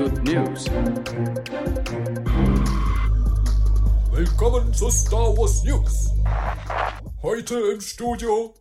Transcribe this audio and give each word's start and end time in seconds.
Good 0.00 0.24
News. 0.24 0.64
Willkommen 4.10 4.72
zu 4.72 4.88
Star 4.88 5.36
Wars 5.36 5.62
News. 5.62 6.14
Heute 7.22 7.60
im 7.74 7.82
Studio 7.82 8.54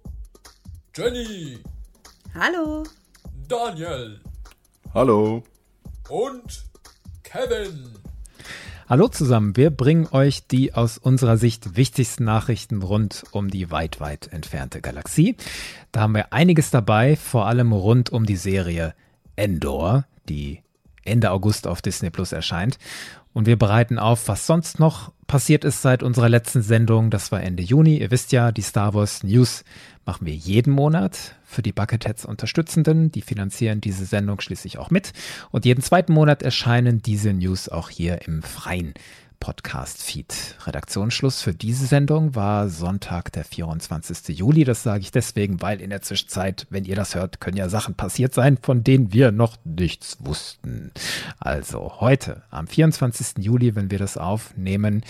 Jenny, 0.94 1.60
Hallo. 2.36 2.84
Daniel 3.48 4.20
Hallo. 4.94 5.44
und 6.10 6.66
Kevin. 7.24 7.86
Hallo 8.90 9.08
zusammen, 9.08 9.56
wir 9.56 9.70
bringen 9.70 10.10
euch 10.12 10.46
die 10.46 10.74
aus 10.74 10.98
unserer 10.98 11.38
Sicht 11.38 11.78
wichtigsten 11.78 12.26
Nachrichten 12.26 12.82
rund 12.82 13.24
um 13.32 13.50
die 13.50 13.72
weit, 13.72 14.02
weit 14.02 14.28
entfernte 14.34 14.82
Galaxie. 14.82 15.38
Da 15.94 16.02
haben 16.02 16.16
wir 16.16 16.34
einiges 16.34 16.70
dabei, 16.70 17.16
vor 17.16 17.46
allem 17.46 17.72
rund 17.72 18.10
um 18.10 18.26
die 18.26 18.36
Serie 18.36 18.94
Endor, 19.38 20.04
die 20.28 20.64
Ende 21.04 21.32
August 21.32 21.68
auf 21.68 21.82
Disney 21.82 22.10
Plus 22.10 22.32
erscheint. 22.32 22.78
Und 23.34 23.46
wir 23.46 23.58
bereiten 23.58 24.00
auf, 24.00 24.28
was 24.28 24.48
sonst 24.48 24.80
noch 24.80 25.12
passiert 25.28 25.64
ist 25.64 25.82
seit 25.82 26.02
unserer 26.02 26.30
letzten 26.30 26.62
Sendung. 26.62 27.12
Das 27.12 27.32
war 27.32 27.42
Ende 27.42 27.62
Juni. 27.62 27.98
Ihr 28.00 28.12
wisst 28.12 28.32
ja, 28.32 28.52
die 28.52 28.64
Star 28.64 28.94
Wars 28.94 29.24
News 29.24 29.64
machen 30.06 30.26
wir 30.26 30.34
jeden 30.34 30.74
Monat 30.74 31.36
für 31.46 31.62
die 31.62 31.72
Bucketheads 31.72 32.26
Unterstützenden. 32.26 33.12
Die 33.12 33.22
finanzieren 33.22 33.82
diese 33.82 34.06
Sendung 34.06 34.42
schließlich 34.42 34.80
auch 34.80 34.90
mit. 34.90 35.14
Und 35.52 35.66
jeden 35.66 35.84
zweiten 35.84 36.14
Monat 36.14 36.42
erscheinen 36.42 37.02
diese 37.02 37.32
News 37.32 37.70
auch 37.70 37.90
hier 37.90 38.28
im 38.28 38.42
freien 38.42 38.96
Podcast-Feed. 39.40 40.58
Redaktionsschluss 40.66 41.42
für 41.42 41.54
diese 41.54 41.86
Sendung 41.86 42.36
war 42.36 42.70
Sonntag, 42.70 43.32
der 43.32 43.44
24. 43.44 44.38
Juli. 44.38 44.64
Das 44.64 44.84
sage 44.84 45.02
ich 45.02 45.12
deswegen, 45.12 45.62
weil 45.62 45.82
in 45.82 45.90
der 45.90 46.02
Zwischenzeit, 46.02 46.66
wenn 46.70 46.86
ihr 46.86 46.96
das 46.96 47.16
hört, 47.16 47.40
können 47.40 47.58
ja 47.58 47.70
Sachen 47.70 47.96
passiert 47.96 48.34
sein, 48.34 48.58
von 48.62 48.84
denen 48.84 49.14
wir 49.14 49.32
noch 49.32 49.58
nichts 49.64 50.18
wussten. 50.20 50.92
Also 51.40 52.00
heute, 52.00 52.44
am 52.50 52.68
24. 52.68 53.44
Juli, 53.44 53.76
wenn 53.76 53.92
wir 53.92 54.00
das 54.00 54.18
aufnehmen, 54.18 55.04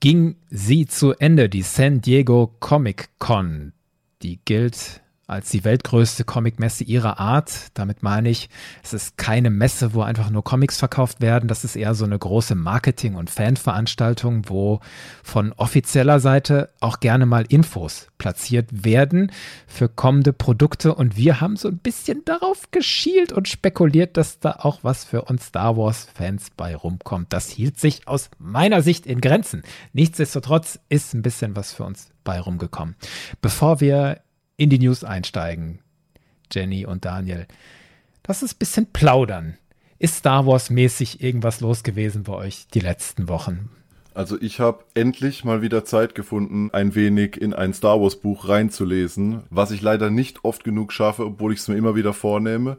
ging 0.00 0.36
sie 0.50 0.86
zu 0.86 1.12
Ende, 1.12 1.48
die 1.48 1.62
San 1.62 2.00
Diego 2.00 2.54
Comic 2.58 3.10
Con. 3.18 3.72
Die 4.22 4.40
gilt 4.44 5.01
als 5.26 5.50
die 5.50 5.64
weltgrößte 5.64 6.24
Comicmesse 6.24 6.84
ihrer 6.84 7.18
Art. 7.18 7.68
Damit 7.74 8.02
meine 8.02 8.28
ich, 8.28 8.50
es 8.82 8.92
ist 8.92 9.16
keine 9.16 9.50
Messe, 9.50 9.94
wo 9.94 10.02
einfach 10.02 10.30
nur 10.30 10.44
Comics 10.44 10.78
verkauft 10.78 11.20
werden. 11.20 11.48
Das 11.48 11.64
ist 11.64 11.76
eher 11.76 11.94
so 11.94 12.04
eine 12.04 12.18
große 12.18 12.54
Marketing- 12.54 13.14
und 13.14 13.30
Fanveranstaltung, 13.30 14.48
wo 14.48 14.80
von 15.22 15.52
offizieller 15.52 16.20
Seite 16.20 16.70
auch 16.80 17.00
gerne 17.00 17.26
mal 17.26 17.44
Infos 17.48 18.08
platziert 18.18 18.84
werden 18.84 19.32
für 19.66 19.88
kommende 19.88 20.32
Produkte. 20.32 20.94
Und 20.94 21.16
wir 21.16 21.40
haben 21.40 21.56
so 21.56 21.68
ein 21.68 21.78
bisschen 21.78 22.24
darauf 22.24 22.70
geschielt 22.70 23.32
und 23.32 23.48
spekuliert, 23.48 24.16
dass 24.16 24.38
da 24.38 24.56
auch 24.58 24.80
was 24.82 25.04
für 25.04 25.22
uns 25.22 25.46
Star 25.46 25.76
Wars-Fans 25.76 26.50
bei 26.56 26.76
rumkommt. 26.76 27.32
Das 27.32 27.48
hielt 27.48 27.78
sich 27.78 28.06
aus 28.08 28.30
meiner 28.38 28.82
Sicht 28.82 29.06
in 29.06 29.20
Grenzen. 29.20 29.62
Nichtsdestotrotz 29.92 30.78
ist 30.88 31.14
ein 31.14 31.22
bisschen 31.22 31.56
was 31.56 31.72
für 31.72 31.84
uns 31.84 32.10
bei 32.24 32.40
rumgekommen. 32.40 32.96
Bevor 33.40 33.80
wir 33.80 34.20
in 34.62 34.70
die 34.70 34.78
News 34.78 35.02
einsteigen, 35.02 35.80
Jenny 36.52 36.86
und 36.86 37.04
Daniel. 37.04 37.48
Das 38.22 38.44
ist 38.44 38.54
ein 38.54 38.58
bisschen 38.58 38.86
plaudern. 38.86 39.58
Ist 39.98 40.18
Star 40.18 40.46
Wars 40.46 40.70
mäßig 40.70 41.20
irgendwas 41.20 41.60
los 41.60 41.82
gewesen 41.82 42.22
bei 42.22 42.34
euch 42.34 42.68
die 42.72 42.78
letzten 42.78 43.28
Wochen? 43.28 43.70
Also 44.14 44.40
ich 44.40 44.60
habe 44.60 44.84
endlich 44.94 45.42
mal 45.44 45.62
wieder 45.62 45.84
Zeit 45.84 46.14
gefunden, 46.14 46.70
ein 46.72 46.94
wenig 46.94 47.40
in 47.40 47.54
ein 47.54 47.74
Star 47.74 48.00
Wars 48.00 48.16
Buch 48.16 48.48
reinzulesen, 48.48 49.42
was 49.50 49.72
ich 49.72 49.82
leider 49.82 50.10
nicht 50.10 50.44
oft 50.44 50.62
genug 50.62 50.92
schaffe, 50.92 51.26
obwohl 51.26 51.52
ich 51.52 51.58
es 51.58 51.66
mir 51.66 51.76
immer 51.76 51.96
wieder 51.96 52.12
vornehme. 52.12 52.76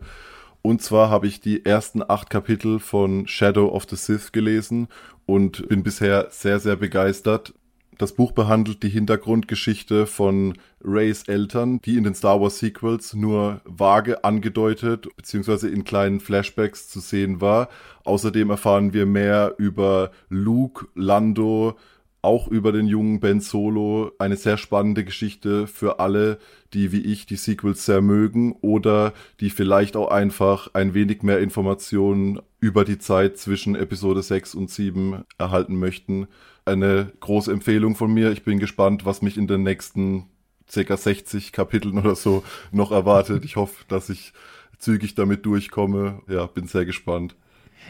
Und 0.62 0.82
zwar 0.82 1.10
habe 1.10 1.28
ich 1.28 1.42
die 1.42 1.66
ersten 1.66 2.02
acht 2.02 2.30
Kapitel 2.30 2.80
von 2.80 3.28
Shadow 3.28 3.68
of 3.68 3.88
the 3.90 3.98
Sith 3.98 4.32
gelesen 4.32 4.88
und 5.26 5.68
bin 5.68 5.84
bisher 5.84 6.28
sehr, 6.30 6.62
sehr 6.62 6.78
begeistert. 6.78 7.54
Das 7.98 8.14
Buch 8.14 8.32
behandelt 8.32 8.82
die 8.82 8.90
Hintergrundgeschichte 8.90 10.08
von 10.08 10.58
Rays 10.84 11.24
Eltern, 11.28 11.80
die 11.82 11.98
in 11.98 12.04
den 12.04 12.16
Star 12.16 12.42
Wars 12.42 12.60
Sequels 12.60 13.14
nur 13.14 13.62
vage 13.66 14.24
angedeutet 14.24 15.08
bzw. 15.16 15.68
in 15.68 15.84
kleinen 15.84 16.20
Flashbacks 16.20 16.90
zu 16.90 17.00
sehen 17.00 17.40
war. 17.40 17.70
Außerdem 18.04 18.50
erfahren 18.50 18.94
wir 18.94 19.06
mehr 19.06 19.54
über 19.58 20.12
Luke, 20.30 20.88
Lando, 20.96 21.78
auch 22.24 22.48
über 22.48 22.72
den 22.72 22.88
jungen 22.88 23.20
Ben 23.20 23.42
Solo. 23.42 24.12
Eine 24.18 24.38
sehr 24.38 24.58
spannende 24.58 25.04
Geschichte 25.04 25.68
für 25.68 26.00
alle, 26.00 26.40
die 26.74 26.92
wie 26.92 27.02
ich 27.02 27.26
die 27.28 27.36
Sequels 27.36 27.86
sehr 27.86 28.02
mögen 28.02 28.54
oder 28.62 29.14
die 29.40 29.52
vielleicht 29.52 29.96
auch 29.96 30.10
einfach 30.10 30.70
ein 30.74 30.94
wenig 30.94 31.22
mehr 31.22 31.40
Informationen 31.40 32.40
über 32.60 32.86
die 32.86 32.98
Zeit 32.98 33.38
zwischen 33.38 33.76
Episode 33.76 34.24
6 34.24 34.56
und 34.56 34.72
7 34.72 35.26
erhalten 35.38 35.78
möchten 35.78 36.28
eine 36.66 37.12
große 37.20 37.52
Empfehlung 37.52 37.96
von 37.96 38.14
mir. 38.14 38.32
Ich 38.32 38.44
bin 38.44 38.60
gespannt, 38.60 39.06
was 39.06 39.22
mich 39.22 39.38
in 39.38 39.48
den 39.48 39.64
nächsten 39.64 40.28
circa 40.70 40.98
60 40.98 41.52
Kapiteln 41.52 41.98
oder 41.98 42.16
so 42.16 42.44
noch 42.72 42.92
erwartet. 42.92 43.46
Ich 43.46 43.56
hoffe, 43.56 43.84
dass 43.88 44.10
ich 44.10 44.34
zügig 44.78 45.16
damit 45.16 45.46
durchkomme. 45.46 46.22
Ja, 46.28 46.46
bin 46.46 46.68
sehr 46.68 46.86
gespannt. 46.86 47.36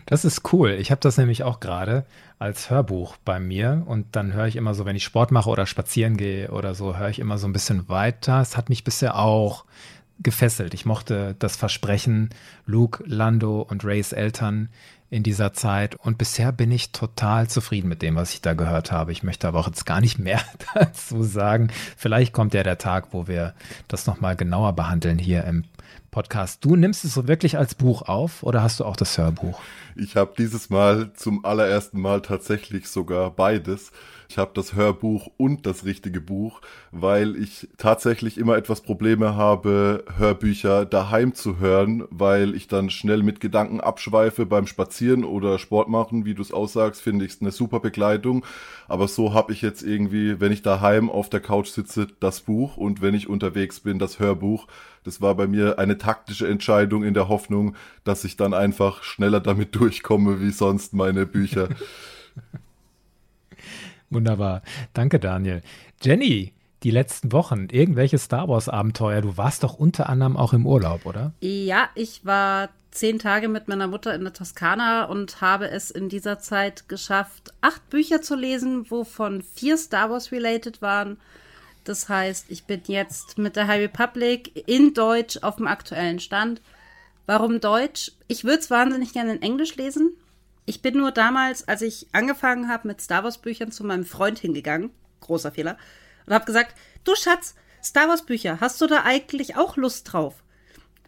Das 0.05 0.25
ist 0.25 0.53
cool. 0.53 0.71
Ich 0.71 0.91
habe 0.91 1.01
das 1.01 1.17
nämlich 1.17 1.43
auch 1.43 1.59
gerade 1.59 2.05
als 2.39 2.69
Hörbuch 2.69 3.15
bei 3.23 3.39
mir 3.39 3.83
und 3.85 4.15
dann 4.15 4.33
höre 4.33 4.47
ich 4.47 4.55
immer 4.55 4.73
so, 4.73 4.85
wenn 4.85 4.95
ich 4.95 5.03
Sport 5.03 5.31
mache 5.31 5.49
oder 5.49 5.65
spazieren 5.65 6.17
gehe 6.17 6.49
oder 6.51 6.73
so, 6.73 6.97
höre 6.97 7.09
ich 7.09 7.19
immer 7.19 7.37
so 7.37 7.47
ein 7.47 7.53
bisschen 7.53 7.87
weiter. 7.89 8.41
Es 8.41 8.57
hat 8.57 8.69
mich 8.69 8.83
bisher 8.83 9.17
auch 9.17 9.65
gefesselt. 10.19 10.73
Ich 10.73 10.85
mochte 10.85 11.35
das 11.39 11.55
Versprechen, 11.55 12.29
Luke, 12.65 13.03
Lando 13.05 13.61
und 13.61 13.85
Rays 13.85 14.13
Eltern 14.13 14.69
in 15.13 15.21
dieser 15.21 15.53
Zeit. 15.53 15.95
Und 15.95 16.17
bisher 16.17 16.51
bin 16.51 16.71
ich 16.71 16.91
total 16.91 17.47
zufrieden 17.47 17.87
mit 17.87 18.01
dem, 18.01 18.15
was 18.15 18.33
ich 18.33 18.41
da 18.41 18.53
gehört 18.55 18.91
habe. 18.91 19.11
Ich 19.11 19.21
möchte 19.21 19.47
aber 19.47 19.59
auch 19.59 19.67
jetzt 19.67 19.85
gar 19.85 20.01
nicht 20.01 20.17
mehr 20.17 20.41
dazu 20.73 21.21
sagen. 21.21 21.69
Vielleicht 21.95 22.33
kommt 22.33 22.55
ja 22.55 22.63
der 22.63 22.79
Tag, 22.79 23.09
wo 23.11 23.27
wir 23.27 23.53
das 23.87 24.07
nochmal 24.07 24.35
genauer 24.35 24.73
behandeln 24.73 25.19
hier 25.19 25.43
im 25.43 25.65
Podcast. 26.13 26.63
Du 26.63 26.75
nimmst 26.75 27.03
es 27.03 27.15
so 27.15 27.27
wirklich 27.27 27.57
als 27.57 27.73
Buch 27.73 28.03
auf 28.03 28.43
oder 28.43 28.61
hast 28.61 28.79
du 28.79 28.85
auch 28.85 28.95
das 28.95 29.17
Hörbuch? 29.17 29.59
Ich 29.95 30.15
habe 30.15 30.33
dieses 30.37 30.69
Mal 30.69 31.11
zum 31.13 31.43
allerersten 31.43 31.99
Mal 31.99 32.21
tatsächlich 32.21 32.87
sogar 32.87 33.31
beides. 33.31 33.91
Ich 34.29 34.37
habe 34.37 34.51
das 34.53 34.73
Hörbuch 34.73 35.29
und 35.37 35.65
das 35.65 35.85
richtige 35.85 36.21
Buch, 36.21 36.61
weil 36.91 37.35
ich 37.35 37.67
tatsächlich 37.77 38.37
immer 38.37 38.57
etwas 38.57 38.81
Probleme 38.81 39.35
habe, 39.35 40.05
Hörbücher 40.17 40.85
daheim 40.85 41.33
zu 41.33 41.59
hören, 41.59 42.05
weil 42.09 42.55
ich 42.55 42.67
dann 42.67 42.89
schnell 42.89 43.21
mit 43.21 43.39
Gedanken 43.39 43.81
abschweife 43.81 44.45
beim 44.45 44.65
Spazieren 44.65 45.23
oder 45.23 45.59
Sport 45.59 45.89
machen, 45.89 46.25
wie 46.25 46.33
du 46.33 46.41
es 46.41 46.51
aussagst, 46.51 47.01
finde 47.01 47.25
ich 47.25 47.33
es 47.33 47.41
eine 47.41 47.51
super 47.51 47.79
Begleitung. 47.79 48.45
Aber 48.87 49.07
so 49.07 49.33
habe 49.33 49.53
ich 49.53 49.61
jetzt 49.61 49.83
irgendwie, 49.83 50.39
wenn 50.39 50.51
ich 50.51 50.61
daheim 50.61 51.09
auf 51.09 51.29
der 51.29 51.39
Couch 51.39 51.67
sitze, 51.67 52.07
das 52.19 52.41
Buch 52.41 52.77
und 52.77 53.01
wenn 53.01 53.13
ich 53.13 53.29
unterwegs 53.29 53.79
bin, 53.79 53.99
das 53.99 54.19
Hörbuch. 54.19 54.67
Das 55.03 55.21
war 55.21 55.35
bei 55.35 55.47
mir 55.47 55.79
eine 55.79 55.97
taktische 55.97 56.47
Entscheidung 56.47 57.03
in 57.03 57.13
der 57.13 57.27
Hoffnung, 57.27 57.75
dass 58.03 58.23
ich 58.23 58.37
dann 58.37 58.53
einfach 58.53 59.03
schneller 59.03 59.39
damit 59.39 59.75
durchkomme 59.75 60.41
wie 60.41 60.51
sonst 60.51 60.93
meine 60.93 61.25
Bücher. 61.25 61.69
Wunderbar. 64.09 64.61
Danke, 64.93 65.19
Daniel. 65.19 65.61
Jenny, 66.01 66.53
die 66.83 66.91
letzten 66.91 67.31
Wochen, 67.31 67.67
irgendwelche 67.71 68.17
Star 68.17 68.47
Wars-Abenteuer. 68.47 69.21
Du 69.21 69.37
warst 69.37 69.63
doch 69.63 69.73
unter 69.73 70.09
anderem 70.09 70.37
auch 70.37 70.53
im 70.53 70.65
Urlaub, 70.65 71.05
oder? 71.05 71.33
Ja, 71.41 71.89
ich 71.95 72.25
war 72.25 72.69
zehn 72.91 73.19
Tage 73.19 73.47
mit 73.47 73.67
meiner 73.67 73.87
Mutter 73.87 74.13
in 74.13 74.21
der 74.21 74.33
Toskana 74.33 75.05
und 75.05 75.41
habe 75.41 75.69
es 75.69 75.89
in 75.89 76.09
dieser 76.09 76.39
Zeit 76.39 76.87
geschafft, 76.87 77.51
acht 77.61 77.89
Bücher 77.89 78.21
zu 78.21 78.35
lesen, 78.35 78.91
wovon 78.91 79.41
vier 79.41 79.77
Star 79.77 80.09
Wars 80.09 80.31
related 80.31 80.81
waren. 80.81 81.17
Das 81.83 82.09
heißt, 82.09 82.45
ich 82.49 82.65
bin 82.65 82.81
jetzt 82.87 83.37
mit 83.37 83.55
der 83.55 83.67
High 83.67 83.81
Republic 83.81 84.67
in 84.67 84.93
Deutsch 84.93 85.37
auf 85.41 85.57
dem 85.57 85.67
aktuellen 85.67 86.19
Stand. 86.19 86.61
Warum 87.25 87.59
Deutsch? 87.59 88.11
Ich 88.27 88.43
würde 88.43 88.59
es 88.59 88.69
wahnsinnig 88.69 89.13
gerne 89.13 89.33
in 89.35 89.41
Englisch 89.41 89.75
lesen, 89.75 90.15
ich 90.65 90.81
bin 90.81 90.97
nur 90.97 91.11
damals, 91.11 91.67
als 91.67 91.81
ich 91.81 92.07
angefangen 92.13 92.69
habe 92.69 92.87
mit 92.87 93.01
Star 93.01 93.23
Wars 93.23 93.37
Büchern, 93.37 93.71
zu 93.71 93.83
meinem 93.83 94.05
Freund 94.05 94.39
hingegangen, 94.39 94.91
großer 95.19 95.51
Fehler, 95.51 95.77
und 96.25 96.33
habe 96.33 96.45
gesagt, 96.45 96.75
du 97.03 97.15
Schatz, 97.15 97.55
Star 97.83 98.07
Wars 98.07 98.25
Bücher, 98.25 98.59
hast 98.61 98.79
du 98.79 98.87
da 98.87 99.03
eigentlich 99.03 99.57
auch 99.57 99.75
Lust 99.75 100.13
drauf? 100.13 100.35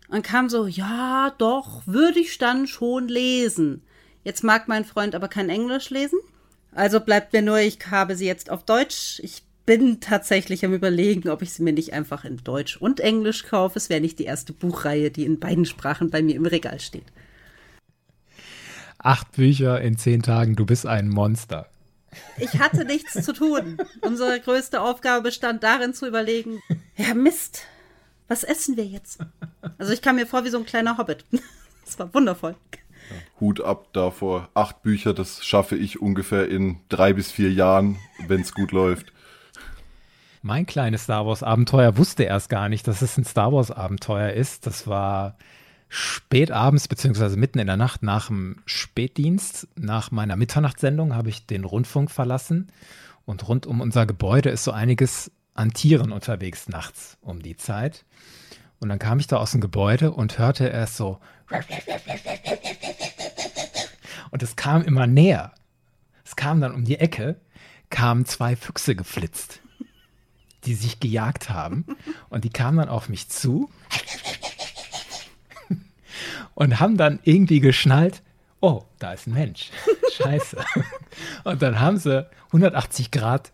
Und 0.09 0.23
kam 0.23 0.49
so, 0.49 0.67
ja, 0.67 1.33
doch, 1.37 1.83
würde 1.85 2.19
ich 2.19 2.37
dann 2.37 2.67
schon 2.67 3.07
lesen. 3.07 3.81
Jetzt 4.23 4.43
mag 4.43 4.67
mein 4.67 4.85
Freund 4.85 5.15
aber 5.15 5.29
kein 5.29 5.49
Englisch 5.49 5.89
lesen. 5.89 6.19
Also 6.73 6.99
bleibt 6.99 7.31
mir 7.31 7.41
nur, 7.41 7.59
ich 7.59 7.79
habe 7.89 8.15
sie 8.15 8.27
jetzt 8.27 8.49
auf 8.51 8.63
Deutsch. 8.65 9.19
Ich 9.23 9.43
bin 9.65 9.99
tatsächlich 9.99 10.63
am 10.65 10.73
überlegen, 10.73 11.29
ob 11.29 11.41
ich 11.41 11.53
sie 11.53 11.63
mir 11.63 11.73
nicht 11.73 11.93
einfach 11.93 12.25
in 12.25 12.37
Deutsch 12.43 12.77
und 12.77 12.99
Englisch 12.99 13.45
kaufe. 13.45 13.79
Es 13.79 13.89
wäre 13.89 14.01
nicht 14.01 14.19
die 14.19 14.25
erste 14.25 14.53
Buchreihe, 14.53 15.11
die 15.11 15.25
in 15.25 15.39
beiden 15.39 15.65
Sprachen 15.65 16.09
bei 16.09 16.21
mir 16.21 16.35
im 16.35 16.45
Regal 16.45 16.79
steht 16.79 17.05
acht 19.05 19.33
Bücher 19.33 19.79
in 19.81 19.97
zehn 19.97 20.23
Tagen, 20.23 20.55
du 20.55 20.65
bist 20.65 20.85
ein 20.85 21.09
Monster. 21.09 21.69
Ich 22.37 22.59
hatte 22.59 22.85
nichts 22.85 23.13
zu 23.23 23.33
tun. 23.33 23.77
Unsere 24.01 24.39
größte 24.39 24.81
Aufgabe 24.81 25.23
bestand 25.23 25.63
darin 25.63 25.93
zu 25.93 26.07
überlegen, 26.07 26.61
ja 26.97 27.13
Mist, 27.13 27.65
was 28.27 28.43
essen 28.43 28.77
wir 28.77 28.85
jetzt? 28.85 29.19
Also 29.77 29.93
ich 29.93 30.01
kam 30.01 30.15
mir 30.15 30.25
vor 30.25 30.43
wie 30.43 30.49
so 30.49 30.57
ein 30.57 30.65
kleiner 30.65 30.97
Hobbit. 30.97 31.25
Das 31.85 31.99
war 31.99 32.11
wundervoll. 32.15 32.55
Hut 33.39 33.61
ab 33.61 33.89
davor. 33.93 34.49
Acht 34.55 34.81
Bücher, 34.81 35.13
das 35.13 35.45
schaffe 35.45 35.75
ich 35.75 36.01
ungefähr 36.01 36.49
in 36.49 36.79
drei 36.89 37.13
bis 37.13 37.31
vier 37.31 37.51
Jahren, 37.51 37.99
wenn 38.27 38.41
es 38.41 38.55
gut 38.55 38.71
läuft. 38.71 39.13
Mein 40.47 40.67
kleines 40.67 41.05
Star 41.05 41.25
Wars 41.25 41.41
Abenteuer 41.41 41.97
wusste 41.97 42.21
erst 42.21 42.49
gar 42.49 42.69
nicht, 42.69 42.87
dass 42.87 43.01
es 43.01 43.17
ein 43.17 43.23
Star 43.23 43.51
Wars 43.51 43.71
Abenteuer 43.71 44.29
ist. 44.33 44.67
Das 44.67 44.85
war 44.85 45.37
spät 45.89 46.51
abends 46.51 46.87
beziehungsweise 46.87 47.35
mitten 47.35 47.57
in 47.57 47.65
der 47.65 47.77
Nacht 47.77 48.03
nach 48.03 48.27
dem 48.27 48.57
Spätdienst, 48.67 49.67
nach 49.75 50.11
meiner 50.11 50.35
Mitternachtssendung 50.35 51.15
habe 51.15 51.29
ich 51.29 51.47
den 51.47 51.63
Rundfunk 51.63 52.11
verlassen 52.11 52.67
und 53.25 53.47
rund 53.47 53.65
um 53.65 53.81
unser 53.81 54.05
Gebäude 54.05 54.51
ist 54.51 54.65
so 54.65 54.71
einiges 54.71 55.31
an 55.55 55.73
Tieren 55.73 56.11
unterwegs 56.11 56.69
nachts 56.69 57.17
um 57.21 57.41
die 57.41 57.57
Zeit. 57.57 58.05
Und 58.79 58.89
dann 58.89 58.99
kam 58.99 59.17
ich 59.17 59.25
da 59.25 59.37
aus 59.37 59.53
dem 59.53 59.61
Gebäude 59.61 60.11
und 60.11 60.37
hörte 60.37 60.67
erst 60.67 60.95
so 60.95 61.19
und 64.29 64.43
es 64.43 64.55
kam 64.55 64.83
immer 64.83 65.07
näher. 65.07 65.53
Es 66.23 66.35
kam 66.35 66.61
dann 66.61 66.75
um 66.75 66.85
die 66.85 66.99
Ecke, 66.99 67.37
kamen 67.89 68.25
zwei 68.25 68.55
Füchse 68.55 68.95
geflitzt, 68.95 69.61
die 70.65 70.75
sich 70.75 70.99
gejagt 70.99 71.49
haben 71.49 71.85
und 72.29 72.43
die 72.43 72.49
kamen 72.49 72.77
dann 72.77 72.89
auf 72.89 73.09
mich 73.09 73.29
zu 73.29 73.69
und 76.55 76.79
haben 76.79 76.97
dann 76.97 77.19
irgendwie 77.23 77.59
geschnallt, 77.59 78.21
oh, 78.61 78.83
da 78.99 79.13
ist 79.13 79.27
ein 79.27 79.33
Mensch. 79.33 79.71
Scheiße. 80.13 80.57
Und 81.43 81.61
dann 81.61 81.79
haben 81.79 81.97
sie 81.97 82.27
180 82.47 83.11
Grad 83.11 83.51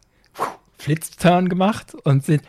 Flitzturn 0.77 1.49
gemacht 1.49 1.93
und 1.93 2.25
sind 2.25 2.43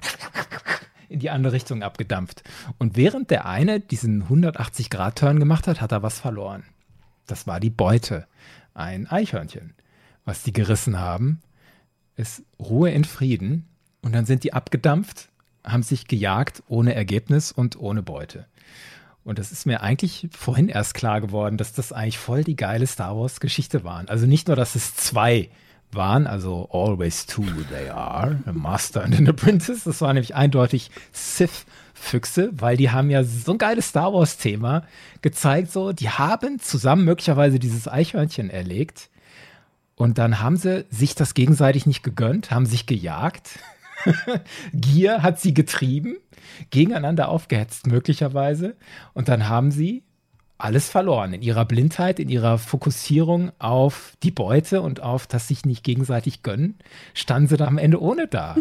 in 1.08 1.18
die 1.20 1.30
andere 1.30 1.52
Richtung 1.52 1.82
abgedampft. 1.82 2.42
Und 2.78 2.96
während 2.96 3.30
der 3.30 3.46
eine 3.46 3.80
diesen 3.80 4.22
180 4.22 4.88
Grad 4.88 5.18
Turn 5.18 5.38
gemacht 5.38 5.66
hat, 5.66 5.80
hat 5.80 5.92
er 5.92 6.02
was 6.02 6.18
verloren. 6.18 6.64
Das 7.26 7.46
war 7.46 7.60
die 7.60 7.70
Beute. 7.70 8.26
Ein 8.74 9.06
Eichhörnchen. 9.06 9.74
Was 10.24 10.42
die 10.42 10.52
gerissen 10.52 10.98
haben, 10.98 11.42
ist 12.16 12.42
Ruhe 12.58 12.90
in 12.90 13.04
Frieden. 13.04 13.68
Und 14.02 14.12
dann 14.12 14.26
sind 14.26 14.44
die 14.44 14.52
abgedampft, 14.52 15.28
haben 15.64 15.82
sich 15.82 16.08
gejagt 16.08 16.62
ohne 16.68 16.94
Ergebnis 16.94 17.52
und 17.52 17.78
ohne 17.78 18.02
Beute. 18.02 18.46
Und 19.24 19.38
das 19.38 19.52
ist 19.52 19.66
mir 19.66 19.82
eigentlich 19.82 20.28
vorhin 20.36 20.68
erst 20.68 20.94
klar 20.94 21.20
geworden, 21.20 21.56
dass 21.56 21.72
das 21.72 21.92
eigentlich 21.92 22.18
voll 22.18 22.42
die 22.42 22.56
geile 22.56 22.86
Star 22.86 23.16
Wars 23.16 23.38
Geschichte 23.38 23.84
waren. 23.84 24.08
Also 24.08 24.26
nicht 24.26 24.48
nur, 24.48 24.56
dass 24.56 24.74
es 24.74 24.96
zwei 24.96 25.48
waren, 25.92 26.26
also 26.26 26.68
always 26.72 27.26
two 27.26 27.44
they 27.70 27.88
are, 27.88 28.40
a 28.46 28.52
Master 28.52 29.04
and 29.04 29.16
an 29.16 29.28
Apprentice. 29.28 29.84
Das 29.84 30.00
war 30.00 30.12
nämlich 30.12 30.34
eindeutig 30.34 30.90
Sith-Füchse, 31.12 32.50
weil 32.52 32.76
die 32.76 32.90
haben 32.90 33.10
ja 33.10 33.22
so 33.22 33.52
ein 33.52 33.58
geiles 33.58 33.88
Star 33.88 34.12
Wars-Thema 34.12 34.84
gezeigt. 35.20 35.70
So, 35.70 35.92
die 35.92 36.10
haben 36.10 36.58
zusammen 36.58 37.04
möglicherweise 37.04 37.58
dieses 37.58 37.86
Eichhörnchen 37.86 38.50
erlegt. 38.50 39.10
Und 39.94 40.18
dann 40.18 40.40
haben 40.40 40.56
sie 40.56 40.84
sich 40.90 41.14
das 41.14 41.34
gegenseitig 41.34 41.86
nicht 41.86 42.02
gegönnt, 42.02 42.50
haben 42.50 42.66
sich 42.66 42.86
gejagt. 42.86 43.60
Gier 44.72 45.22
hat 45.22 45.40
sie 45.40 45.54
getrieben 45.54 46.16
gegeneinander 46.70 47.28
aufgehetzt 47.28 47.86
möglicherweise. 47.86 48.76
Und 49.14 49.28
dann 49.28 49.48
haben 49.48 49.70
sie 49.70 50.04
alles 50.62 50.88
verloren. 50.88 51.32
In 51.32 51.42
ihrer 51.42 51.64
Blindheit, 51.64 52.20
in 52.20 52.28
ihrer 52.28 52.56
Fokussierung 52.56 53.50
auf 53.58 54.12
die 54.22 54.30
Beute 54.30 54.80
und 54.80 55.00
auf 55.00 55.26
das 55.26 55.48
sich 55.48 55.64
nicht 55.64 55.82
gegenseitig 55.82 56.42
gönnen, 56.42 56.78
standen 57.14 57.48
sie 57.48 57.56
da 57.56 57.66
am 57.66 57.78
Ende 57.78 58.00
ohne 58.00 58.28
da. 58.28 58.56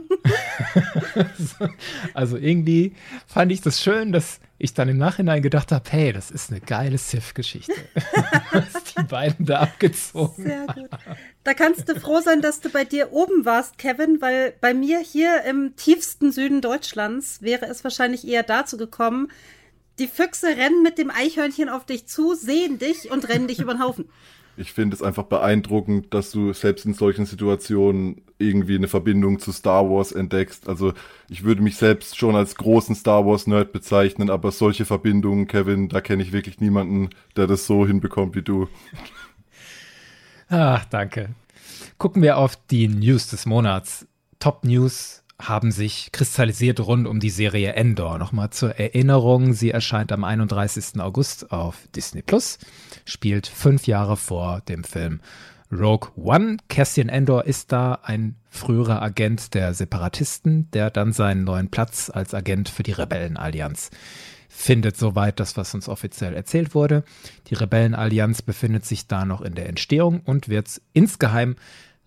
also 2.13 2.37
irgendwie 2.37 2.95
fand 3.27 3.51
ich 3.51 3.61
das 3.61 3.81
schön, 3.81 4.11
dass 4.11 4.39
ich 4.57 4.73
dann 4.73 4.89
im 4.89 4.97
Nachhinein 4.97 5.41
gedacht 5.41 5.71
habe, 5.71 5.83
hey, 5.89 6.11
das 6.13 6.31
ist 6.31 6.51
eine 6.51 6.59
geile 6.59 6.97
Sith-Geschichte. 6.97 7.73
was 8.51 8.83
die 8.97 9.03
beiden 9.03 9.45
da 9.45 9.61
abgezogen 9.61 10.43
Sehr 10.43 10.65
gut. 10.67 10.89
Da 11.43 11.53
kannst 11.53 11.89
du 11.89 11.99
froh 11.99 12.19
sein, 12.21 12.41
dass 12.41 12.61
du 12.61 12.69
bei 12.69 12.83
dir 12.83 13.11
oben 13.11 13.45
warst, 13.45 13.77
Kevin, 13.77 14.21
weil 14.21 14.53
bei 14.59 14.73
mir 14.73 14.99
hier 14.99 15.43
im 15.43 15.75
tiefsten 15.75 16.31
Süden 16.31 16.61
Deutschlands 16.61 17.41
wäre 17.41 17.65
es 17.65 17.83
wahrscheinlich 17.83 18.27
eher 18.27 18.43
dazu 18.43 18.77
gekommen, 18.77 19.29
die 20.01 20.07
Füchse 20.07 20.47
rennen 20.47 20.81
mit 20.81 20.97
dem 20.97 21.11
Eichhörnchen 21.11 21.69
auf 21.69 21.85
dich 21.85 22.07
zu, 22.07 22.33
sehen 22.33 22.79
dich 22.79 23.11
und 23.11 23.29
rennen 23.29 23.47
dich 23.47 23.59
über 23.59 23.75
den 23.75 23.83
Haufen. 23.83 24.09
Ich 24.57 24.73
finde 24.73 24.95
es 24.95 25.01
einfach 25.01 25.23
beeindruckend, 25.23 26.13
dass 26.13 26.31
du 26.31 26.51
selbst 26.53 26.85
in 26.85 26.93
solchen 26.93 27.25
Situationen 27.25 28.21
irgendwie 28.37 28.75
eine 28.75 28.87
Verbindung 28.87 29.39
zu 29.39 29.51
Star 29.51 29.89
Wars 29.89 30.11
entdeckst. 30.11 30.67
Also 30.67 30.93
ich 31.29 31.43
würde 31.43 31.61
mich 31.61 31.77
selbst 31.77 32.17
schon 32.17 32.35
als 32.35 32.55
großen 32.55 32.95
Star 32.95 33.25
Wars 33.25 33.47
Nerd 33.47 33.71
bezeichnen, 33.71 34.29
aber 34.29 34.51
solche 34.51 34.85
Verbindungen, 34.85 35.47
Kevin, 35.47 35.87
da 35.87 36.01
kenne 36.01 36.23
ich 36.23 36.33
wirklich 36.33 36.59
niemanden, 36.59 37.09
der 37.37 37.47
das 37.47 37.65
so 37.65 37.87
hinbekommt 37.87 38.35
wie 38.35 38.41
du. 38.41 38.67
Ach, 40.49 40.83
danke. 40.85 41.29
Gucken 41.97 42.21
wir 42.21 42.37
auf 42.37 42.57
die 42.69 42.87
News 42.87 43.27
des 43.29 43.45
Monats. 43.45 44.07
Top 44.39 44.65
News 44.65 45.20
haben 45.41 45.71
sich 45.71 46.11
kristallisiert 46.11 46.79
rund 46.79 47.07
um 47.07 47.19
die 47.19 47.29
Serie 47.29 47.73
Endor. 47.73 48.17
Nochmal 48.17 48.49
zur 48.51 48.79
Erinnerung, 48.79 49.53
sie 49.53 49.71
erscheint 49.71 50.11
am 50.11 50.23
31. 50.23 50.99
August 50.99 51.51
auf 51.51 51.87
Disney 51.95 52.21
Plus, 52.21 52.59
spielt 53.05 53.47
fünf 53.47 53.87
Jahre 53.87 54.17
vor 54.17 54.61
dem 54.61 54.83
Film 54.83 55.21
Rogue 55.71 56.09
One. 56.15 56.57
Cassian 56.69 57.09
Endor 57.09 57.45
ist 57.45 57.71
da 57.71 57.99
ein 58.03 58.35
früherer 58.49 59.01
Agent 59.01 59.53
der 59.53 59.73
Separatisten, 59.73 60.69
der 60.71 60.89
dann 60.89 61.13
seinen 61.13 61.43
neuen 61.43 61.69
Platz 61.69 62.09
als 62.13 62.33
Agent 62.33 62.69
für 62.69 62.83
die 62.83 62.91
Rebellenallianz 62.91 63.89
findet. 64.49 64.97
Soweit 64.97 65.39
das, 65.39 65.55
was 65.55 65.73
uns 65.73 65.87
offiziell 65.87 66.35
erzählt 66.35 66.75
wurde. 66.75 67.03
Die 67.47 67.55
Rebellenallianz 67.55 68.41
befindet 68.41 68.85
sich 68.85 69.07
da 69.07 69.25
noch 69.25 69.41
in 69.41 69.55
der 69.55 69.69
Entstehung 69.69 70.19
und 70.25 70.49
wird 70.49 70.81
insgeheim 70.93 71.55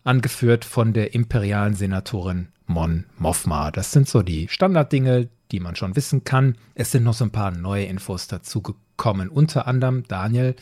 angeführt 0.04 0.64
von 0.64 0.92
der 0.92 1.14
imperialen 1.14 1.74
Senatorin 1.74 2.48
Mon 2.66 3.04
Mothma. 3.18 3.70
Das 3.70 3.92
sind 3.92 4.08
so 4.08 4.22
die 4.22 4.48
Standarddinge, 4.48 5.28
die 5.50 5.60
man 5.60 5.76
schon 5.76 5.96
wissen 5.96 6.24
kann. 6.24 6.56
Es 6.74 6.92
sind 6.92 7.04
noch 7.04 7.14
so 7.14 7.24
ein 7.24 7.30
paar 7.30 7.50
neue 7.50 7.86
Infos 7.86 8.28
dazugekommen. 8.28 9.28
Unter 9.28 9.66
anderem, 9.66 10.04
Daniel, 10.06 10.54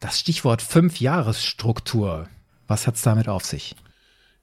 das 0.00 0.18
Stichwort 0.18 0.62
Fünf-Jahres-Struktur. 0.62 2.28
Was 2.66 2.86
hat 2.86 2.96
es 2.96 3.02
damit 3.02 3.28
auf 3.28 3.44
sich? 3.44 3.76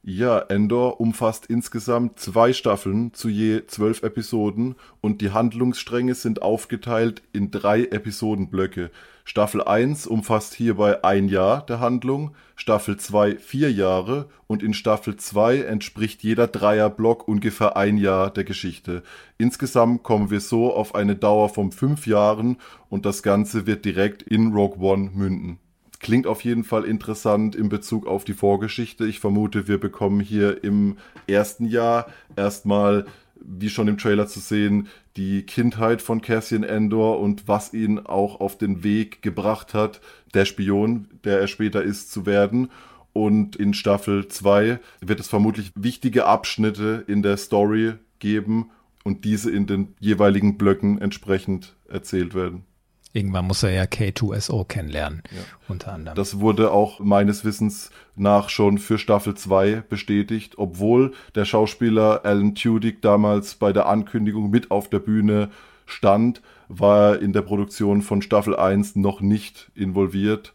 Ja, 0.03 0.39
Endor 0.39 0.99
umfasst 0.99 1.45
insgesamt 1.45 2.19
zwei 2.19 2.53
Staffeln 2.53 3.13
zu 3.13 3.29
je 3.29 3.67
zwölf 3.67 4.01
Episoden 4.01 4.75
und 4.99 5.21
die 5.21 5.29
Handlungsstränge 5.29 6.15
sind 6.15 6.41
aufgeteilt 6.41 7.21
in 7.33 7.51
drei 7.51 7.83
Episodenblöcke. 7.83 8.89
Staffel 9.23 9.63
1 9.63 10.07
umfasst 10.07 10.53
hierbei 10.53 11.03
ein 11.03 11.27
Jahr 11.29 11.65
der 11.65 11.79
Handlung, 11.79 12.35
Staffel 12.55 12.97
2 12.97 13.37
vier 13.37 13.71
Jahre 13.71 14.29
und 14.47 14.63
in 14.63 14.73
Staffel 14.73 15.15
2 15.15 15.61
entspricht 15.61 16.23
jeder 16.23 16.47
Dreierblock 16.47 17.27
ungefähr 17.27 17.77
ein 17.77 17.97
Jahr 17.97 18.29
der 18.29 18.43
Geschichte. 18.43 19.03
Insgesamt 19.37 20.03
kommen 20.03 20.29
wir 20.29 20.41
so 20.41 20.73
auf 20.73 20.95
eine 20.95 21.15
Dauer 21.15 21.49
von 21.49 21.71
fünf 21.71 22.07
Jahren 22.07 22.57
und 22.89 23.05
das 23.05 23.23
Ganze 23.23 23.65
wird 23.67 23.85
direkt 23.85 24.23
in 24.23 24.53
Rogue 24.53 24.79
One 24.79 25.11
münden. 25.13 25.59
Klingt 26.01 26.25
auf 26.25 26.43
jeden 26.43 26.63
Fall 26.63 26.83
interessant 26.83 27.55
in 27.55 27.69
Bezug 27.69 28.07
auf 28.07 28.23
die 28.23 28.33
Vorgeschichte. 28.33 29.05
Ich 29.05 29.19
vermute, 29.19 29.67
wir 29.67 29.79
bekommen 29.79 30.19
hier 30.19 30.63
im 30.63 30.97
ersten 31.27 31.65
Jahr 31.65 32.07
erstmal, 32.35 33.05
wie 33.43 33.69
schon 33.69 33.87
im 33.87 33.97
Trailer 33.97 34.27
zu 34.27 34.39
sehen, 34.39 34.87
die 35.17 35.43
Kindheit 35.43 36.01
von 36.01 36.21
Cassian 36.21 36.63
Endor 36.63 37.19
und 37.19 37.47
was 37.47 37.73
ihn 37.73 37.99
auch 37.99 38.39
auf 38.39 38.57
den 38.57 38.83
Weg 38.83 39.21
gebracht 39.21 39.73
hat, 39.73 40.01
der 40.33 40.45
Spion, 40.45 41.07
der 41.23 41.39
er 41.39 41.47
später 41.47 41.83
ist, 41.83 42.11
zu 42.11 42.25
werden. 42.25 42.69
Und 43.13 43.55
in 43.55 43.73
Staffel 43.73 44.27
2 44.27 44.79
wird 45.01 45.19
es 45.19 45.27
vermutlich 45.27 45.71
wichtige 45.75 46.25
Abschnitte 46.25 47.03
in 47.07 47.21
der 47.21 47.37
Story 47.37 47.93
geben 48.19 48.69
und 49.03 49.25
diese 49.25 49.51
in 49.51 49.67
den 49.67 49.95
jeweiligen 49.99 50.57
Blöcken 50.57 51.01
entsprechend 51.01 51.75
erzählt 51.89 52.33
werden. 52.33 52.63
Irgendwann 53.13 53.45
muss 53.45 53.63
er 53.63 53.71
ja 53.71 53.83
K2SO 53.83 54.65
kennenlernen, 54.65 55.21
ja. 55.31 55.41
unter 55.67 55.91
anderem. 55.91 56.15
Das 56.15 56.39
wurde 56.39 56.71
auch 56.71 56.99
meines 56.99 57.43
Wissens 57.43 57.91
nach 58.15 58.49
schon 58.49 58.77
für 58.77 58.97
Staffel 58.97 59.35
2 59.35 59.83
bestätigt, 59.89 60.53
obwohl 60.57 61.13
der 61.35 61.45
Schauspieler 61.45 62.21
Alan 62.23 62.55
Tudyk 62.55 63.01
damals 63.01 63.55
bei 63.55 63.73
der 63.73 63.87
Ankündigung 63.87 64.49
mit 64.49 64.71
auf 64.71 64.89
der 64.89 64.99
Bühne 64.99 65.49
stand, 65.85 66.41
war 66.69 67.13
er 67.13 67.21
in 67.21 67.33
der 67.33 67.41
Produktion 67.41 68.01
von 68.01 68.21
Staffel 68.21 68.55
1 68.55 68.95
noch 68.95 69.19
nicht 69.19 69.71
involviert. 69.75 70.53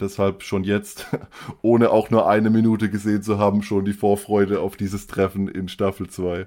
Deshalb 0.00 0.42
schon 0.42 0.64
jetzt, 0.64 1.06
ohne 1.62 1.90
auch 1.90 2.08
nur 2.08 2.26
eine 2.26 2.48
Minute 2.48 2.88
gesehen 2.88 3.22
zu 3.22 3.38
haben, 3.38 3.62
schon 3.62 3.84
die 3.84 3.92
Vorfreude 3.92 4.60
auf 4.60 4.76
dieses 4.76 5.06
Treffen 5.06 5.46
in 5.46 5.68
Staffel 5.68 6.08
2. 6.08 6.46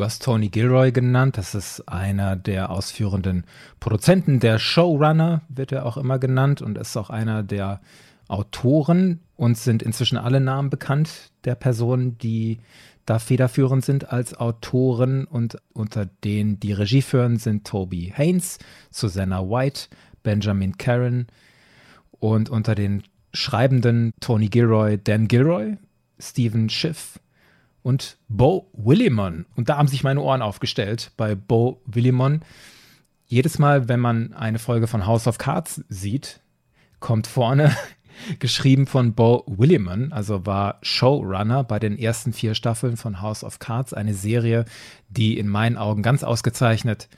Du 0.00 0.06
hast 0.06 0.22
Tony 0.22 0.48
Gilroy 0.48 0.92
genannt, 0.92 1.36
das 1.36 1.54
ist 1.54 1.86
einer 1.86 2.34
der 2.34 2.70
ausführenden 2.70 3.44
Produzenten, 3.80 4.40
der 4.40 4.58
Showrunner 4.58 5.42
wird 5.50 5.72
er 5.72 5.84
auch 5.84 5.98
immer 5.98 6.18
genannt 6.18 6.62
und 6.62 6.78
ist 6.78 6.96
auch 6.96 7.10
einer 7.10 7.42
der 7.42 7.82
Autoren 8.26 9.20
und 9.36 9.58
sind 9.58 9.82
inzwischen 9.82 10.16
alle 10.16 10.40
Namen 10.40 10.70
bekannt 10.70 11.32
der 11.44 11.54
Personen, 11.54 12.16
die 12.16 12.60
da 13.04 13.18
federführend 13.18 13.84
sind 13.84 14.10
als 14.10 14.32
Autoren 14.32 15.26
und 15.26 15.58
unter 15.74 16.06
denen 16.06 16.58
die 16.58 16.72
Regie 16.72 17.02
führen 17.02 17.36
sind 17.36 17.66
Toby 17.66 18.10
Haynes, 18.16 18.58
Susanna 18.90 19.42
White, 19.42 19.88
Benjamin 20.22 20.78
Karen, 20.78 21.26
und 22.12 22.48
unter 22.48 22.74
den 22.74 23.02
Schreibenden 23.34 24.14
Tony 24.20 24.48
Gilroy, 24.48 24.96
Dan 24.96 25.28
Gilroy, 25.28 25.76
Stephen 26.18 26.70
Schiff 26.70 27.20
und 27.82 28.18
Bo 28.28 28.70
Willimon. 28.72 29.46
Und 29.56 29.68
da 29.68 29.78
haben 29.78 29.88
sich 29.88 30.04
meine 30.04 30.20
Ohren 30.20 30.42
aufgestellt 30.42 31.12
bei 31.16 31.34
Bo 31.34 31.80
Willimon. 31.86 32.42
Jedes 33.26 33.58
Mal, 33.58 33.88
wenn 33.88 34.00
man 34.00 34.32
eine 34.32 34.58
Folge 34.58 34.86
von 34.86 35.06
House 35.06 35.26
of 35.26 35.38
Cards 35.38 35.84
sieht, 35.88 36.40
kommt 36.98 37.26
vorne 37.26 37.74
geschrieben 38.38 38.86
von 38.86 39.14
Bo 39.14 39.44
Willimon, 39.46 40.12
also 40.12 40.44
war 40.46 40.78
Showrunner 40.82 41.64
bei 41.64 41.78
den 41.78 41.98
ersten 41.98 42.32
vier 42.32 42.54
Staffeln 42.54 42.96
von 42.96 43.22
House 43.22 43.44
of 43.44 43.58
Cards, 43.58 43.94
eine 43.94 44.14
Serie, 44.14 44.64
die 45.08 45.38
in 45.38 45.48
meinen 45.48 45.76
Augen 45.76 46.02
ganz 46.02 46.22
ausgezeichnet 46.22 47.08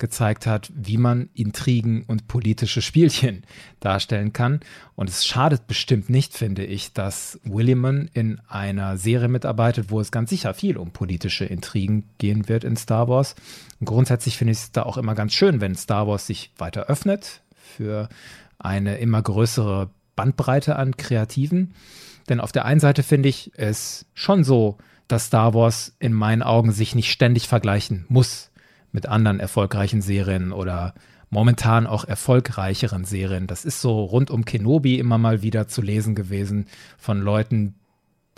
gezeigt 0.00 0.46
hat, 0.46 0.72
wie 0.74 0.96
man 0.96 1.28
Intrigen 1.34 2.02
und 2.02 2.26
politische 2.26 2.82
Spielchen 2.82 3.44
darstellen 3.78 4.32
kann. 4.32 4.60
Und 4.96 5.08
es 5.08 5.24
schadet 5.24 5.68
bestimmt 5.68 6.10
nicht, 6.10 6.36
finde 6.36 6.64
ich, 6.64 6.92
dass 6.92 7.38
Williman 7.44 8.10
in 8.12 8.40
einer 8.48 8.96
Serie 8.96 9.28
mitarbeitet, 9.28 9.90
wo 9.90 10.00
es 10.00 10.10
ganz 10.10 10.30
sicher 10.30 10.54
viel 10.54 10.76
um 10.76 10.90
politische 10.90 11.44
Intrigen 11.44 12.08
gehen 12.18 12.48
wird 12.48 12.64
in 12.64 12.76
Star 12.76 13.08
Wars. 13.08 13.36
Und 13.78 13.86
grundsätzlich 13.86 14.36
finde 14.36 14.52
ich 14.52 14.58
es 14.58 14.72
da 14.72 14.82
auch 14.82 14.96
immer 14.96 15.14
ganz 15.14 15.32
schön, 15.32 15.60
wenn 15.60 15.76
Star 15.76 16.08
Wars 16.08 16.26
sich 16.26 16.50
weiter 16.58 16.86
öffnet 16.86 17.42
für 17.54 18.08
eine 18.58 18.98
immer 18.98 19.22
größere 19.22 19.90
Bandbreite 20.16 20.76
an 20.76 20.96
Kreativen. 20.96 21.74
Denn 22.28 22.40
auf 22.40 22.52
der 22.52 22.64
einen 22.64 22.80
Seite 22.80 23.02
finde 23.02 23.28
ich 23.28 23.52
es 23.56 24.06
schon 24.14 24.44
so, 24.44 24.78
dass 25.08 25.26
Star 25.26 25.54
Wars 25.54 25.94
in 25.98 26.12
meinen 26.12 26.42
Augen 26.42 26.72
sich 26.72 26.94
nicht 26.94 27.10
ständig 27.10 27.48
vergleichen 27.48 28.06
muss 28.08 28.49
mit 28.92 29.06
anderen 29.06 29.40
erfolgreichen 29.40 30.02
Serien 30.02 30.52
oder 30.52 30.94
momentan 31.30 31.86
auch 31.86 32.04
erfolgreicheren 32.04 33.04
Serien. 33.04 33.46
Das 33.46 33.64
ist 33.64 33.80
so 33.80 34.04
rund 34.04 34.30
um 34.30 34.44
Kenobi 34.44 34.98
immer 34.98 35.18
mal 35.18 35.42
wieder 35.42 35.68
zu 35.68 35.80
lesen 35.80 36.14
gewesen 36.14 36.66
von 36.98 37.20
Leuten, 37.20 37.76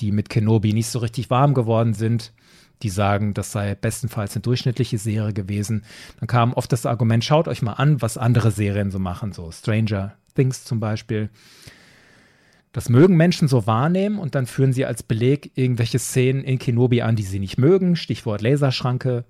die 0.00 0.12
mit 0.12 0.28
Kenobi 0.28 0.72
nicht 0.72 0.88
so 0.88 0.98
richtig 0.98 1.30
warm 1.30 1.54
geworden 1.54 1.94
sind, 1.94 2.32
die 2.82 2.90
sagen, 2.90 3.34
das 3.34 3.52
sei 3.52 3.74
bestenfalls 3.74 4.34
eine 4.34 4.42
durchschnittliche 4.42 4.98
Serie 4.98 5.32
gewesen. 5.32 5.84
Dann 6.18 6.26
kam 6.26 6.52
oft 6.52 6.72
das 6.72 6.86
Argument, 6.86 7.24
schaut 7.24 7.48
euch 7.48 7.62
mal 7.62 7.74
an, 7.74 8.02
was 8.02 8.18
andere 8.18 8.50
Serien 8.50 8.90
so 8.90 8.98
machen, 8.98 9.32
so 9.32 9.50
Stranger 9.50 10.14
Things 10.34 10.64
zum 10.64 10.80
Beispiel. 10.80 11.30
Das 12.72 12.88
mögen 12.88 13.16
Menschen 13.16 13.48
so 13.48 13.66
wahrnehmen 13.66 14.18
und 14.18 14.34
dann 14.34 14.46
führen 14.46 14.72
sie 14.72 14.86
als 14.86 15.02
Beleg 15.02 15.52
irgendwelche 15.54 15.98
Szenen 15.98 16.42
in 16.42 16.58
Kenobi 16.58 17.02
an, 17.02 17.16
die 17.16 17.22
sie 17.22 17.38
nicht 17.38 17.58
mögen, 17.58 17.96
Stichwort 17.96 18.40
Laserschranke 18.40 19.24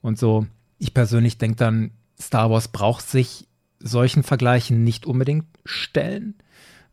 und 0.00 0.18
so. 0.18 0.46
Ich 0.78 0.94
persönlich 0.94 1.38
denke 1.38 1.56
dann, 1.56 1.92
Star 2.20 2.50
Wars 2.50 2.68
braucht 2.68 3.08
sich 3.08 3.46
solchen 3.78 4.22
Vergleichen 4.22 4.84
nicht 4.84 5.06
unbedingt 5.06 5.46
stellen, 5.64 6.34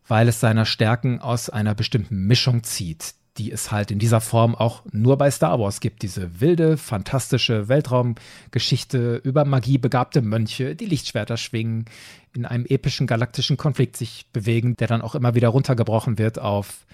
weil 0.07 0.27
es 0.27 0.39
seiner 0.39 0.65
Stärken 0.65 1.19
aus 1.19 1.49
einer 1.49 1.75
bestimmten 1.75 2.25
Mischung 2.27 2.63
zieht, 2.63 3.13
die 3.37 3.51
es 3.51 3.71
halt 3.71 3.91
in 3.91 3.99
dieser 3.99 4.19
Form 4.19 4.55
auch 4.55 4.83
nur 4.91 5.17
bei 5.17 5.31
Star 5.31 5.59
Wars 5.59 5.79
gibt. 5.79 6.01
Diese 6.01 6.41
wilde, 6.41 6.77
fantastische 6.77 7.69
Weltraumgeschichte 7.69 9.21
über 9.23 9.45
Magie 9.45 9.77
begabte 9.77 10.21
Mönche, 10.21 10.75
die 10.75 10.85
Lichtschwerter 10.85 11.37
schwingen, 11.37 11.85
in 12.35 12.45
einem 12.45 12.65
epischen 12.65 13.07
galaktischen 13.07 13.57
Konflikt 13.57 13.95
sich 13.95 14.25
bewegen, 14.33 14.75
der 14.75 14.87
dann 14.87 15.01
auch 15.01 15.15
immer 15.15 15.33
wieder 15.33 15.49
runtergebrochen 15.49 16.17
wird 16.17 16.39
auf 16.39 16.85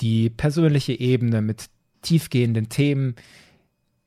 die 0.00 0.30
persönliche 0.30 0.92
Ebene 0.92 1.42
mit 1.42 1.66
tiefgehenden 2.02 2.68
Themen, 2.68 3.14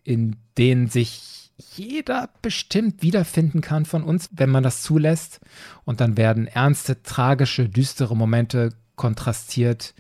in 0.04 0.36
denen 0.58 0.88
sich 0.88 1.33
jeder 1.76 2.30
bestimmt 2.42 3.02
wiederfinden 3.02 3.62
kann 3.62 3.86
von 3.86 4.04
uns, 4.04 4.30
wenn 4.32 4.50
man 4.50 4.64
das 4.64 4.82
zulässt. 4.82 5.40
Und 5.86 6.02
dann 6.02 6.18
werden 6.18 6.48
ernste, 6.48 7.02
tragische, 7.04 7.70
düstere 7.70 8.16
Momente 8.16 8.70
kontrastiert 8.96 9.94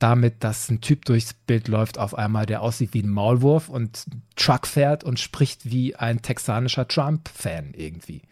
damit, 0.00 0.42
dass 0.42 0.70
ein 0.70 0.80
Typ 0.80 1.04
durchs 1.04 1.34
Bild 1.34 1.68
läuft, 1.68 1.98
auf 1.98 2.14
einmal, 2.14 2.46
der 2.46 2.62
aussieht 2.62 2.94
wie 2.94 3.02
ein 3.02 3.10
Maulwurf 3.10 3.68
und 3.68 4.06
Truck 4.34 4.66
fährt 4.66 5.04
und 5.04 5.20
spricht 5.20 5.70
wie 5.70 5.94
ein 5.94 6.22
texanischer 6.22 6.88
Trump-Fan 6.88 7.74
irgendwie. 7.76 8.22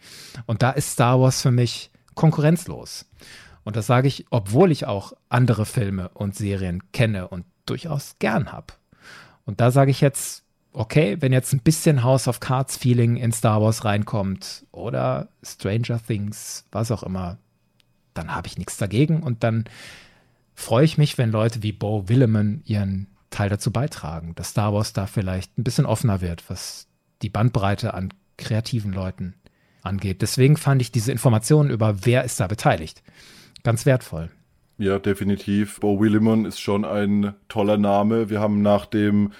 Und 0.47 0.63
da 0.63 0.71
ist 0.71 0.93
Star 0.93 1.21
Wars 1.21 1.41
für 1.41 1.51
mich 1.51 1.91
konkurrenzlos. 2.15 3.05
Und 3.63 3.75
das 3.75 3.85
sage 3.85 4.07
ich, 4.07 4.25
obwohl 4.31 4.71
ich 4.71 4.87
auch 4.87 5.13
andere 5.29 5.65
Filme 5.65 6.09
und 6.09 6.35
Serien 6.35 6.91
kenne 6.91 7.27
und 7.27 7.45
durchaus 7.67 8.15
gern 8.17 8.51
habe. 8.51 8.73
Und 9.45 9.61
da 9.61 9.69
sage 9.69 9.91
ich 9.91 10.01
jetzt, 10.01 10.43
okay, 10.73 11.17
wenn 11.19 11.33
jetzt 11.33 11.53
ein 11.53 11.61
bisschen 11.61 12.03
House 12.03 12.27
of 12.27 12.39
Cards 12.39 12.77
Feeling 12.77 13.17
in 13.17 13.31
Star 13.31 13.61
Wars 13.61 13.85
reinkommt 13.85 14.65
oder 14.71 15.29
Stranger 15.43 15.99
Things, 16.01 16.65
was 16.71 16.91
auch 16.91 17.03
immer, 17.03 17.37
dann 18.13 18.33
habe 18.33 18.47
ich 18.47 18.57
nichts 18.57 18.77
dagegen 18.77 19.23
und 19.23 19.43
dann 19.43 19.65
freue 20.53 20.85
ich 20.85 20.97
mich, 20.97 21.17
wenn 21.17 21.31
Leute 21.31 21.63
wie 21.63 21.71
Bo 21.71 22.09
Willeman 22.09 22.61
ihren 22.65 23.07
Teil 23.29 23.49
dazu 23.49 23.71
beitragen, 23.71 24.33
dass 24.35 24.49
Star 24.49 24.73
Wars 24.73 24.93
da 24.93 25.05
vielleicht 25.05 25.57
ein 25.57 25.63
bisschen 25.63 25.85
offener 25.85 26.21
wird, 26.21 26.49
was 26.49 26.87
die 27.21 27.29
Bandbreite 27.29 27.93
an 27.93 28.13
kreativen 28.37 28.91
Leuten 28.91 29.35
angeht. 29.81 30.21
Deswegen 30.21 30.57
fand 30.57 30.81
ich 30.81 30.91
diese 30.91 31.11
Informationen 31.11 31.69
über 31.69 32.05
wer 32.05 32.23
ist 32.23 32.39
da 32.39 32.47
beteiligt 32.47 33.03
ganz 33.63 33.85
wertvoll. 33.85 34.29
Ja, 34.77 34.99
definitiv. 34.99 35.79
Bo 35.79 35.99
Willimon 35.99 36.45
ist 36.45 36.59
schon 36.59 36.85
ein 36.85 37.33
toller 37.49 37.77
Name. 37.77 38.29
Wir 38.29 38.39
haben 38.39 38.61
nach 38.61 38.85
dem 38.85 39.33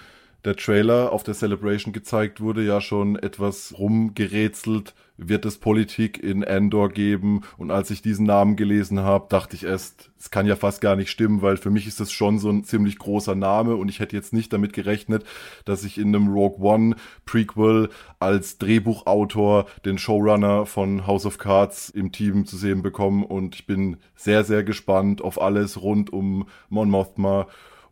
der 0.45 0.55
Trailer 0.55 1.11
auf 1.11 1.23
der 1.23 1.33
Celebration 1.33 1.93
gezeigt 1.93 2.39
wurde, 2.41 2.63
ja 2.63 2.79
schon 2.81 3.17
etwas 3.17 3.75
rumgerätselt, 3.77 4.93
wird 5.17 5.45
es 5.45 5.57
Politik 5.57 6.23
in 6.23 6.43
Endor 6.43 6.89
geben. 6.89 7.41
Und 7.57 7.71
als 7.71 7.91
ich 7.91 8.01
diesen 8.01 8.25
Namen 8.25 8.55
gelesen 8.55 9.01
habe, 9.01 9.27
dachte 9.29 9.55
ich 9.55 9.65
erst, 9.65 10.11
es 10.17 10.31
kann 10.31 10.45
ja 10.45 10.55
fast 10.55 10.79
gar 10.79 10.95
nicht 10.95 11.09
stimmen, 11.09 11.41
weil 11.41 11.57
für 11.57 11.69
mich 11.69 11.87
ist 11.87 11.99
das 11.99 12.11
schon 12.11 12.39
so 12.39 12.49
ein 12.49 12.63
ziemlich 12.63 12.97
großer 12.97 13.35
Name 13.35 13.75
und 13.75 13.89
ich 13.89 13.99
hätte 13.99 14.15
jetzt 14.15 14.31
nicht 14.31 14.53
damit 14.53 14.71
gerechnet, 14.71 15.25
dass 15.65 15.83
ich 15.83 15.97
in 15.97 16.15
einem 16.15 16.29
Rogue 16.29 16.65
One 16.65 16.95
Prequel 17.25 17.89
als 18.19 18.57
Drehbuchautor 18.57 19.65
den 19.83 19.97
Showrunner 19.97 20.65
von 20.65 21.05
House 21.05 21.25
of 21.25 21.37
Cards 21.37 21.89
im 21.89 22.13
Team 22.13 22.45
zu 22.45 22.55
sehen 22.55 22.81
bekomme 22.81 23.25
und 23.25 23.55
ich 23.55 23.65
bin 23.65 23.97
sehr, 24.15 24.45
sehr 24.45 24.63
gespannt 24.63 25.21
auf 25.21 25.41
alles 25.41 25.81
rund 25.81 26.11
um 26.13 26.47
Mon 26.69 26.89
Mothma 26.89 27.47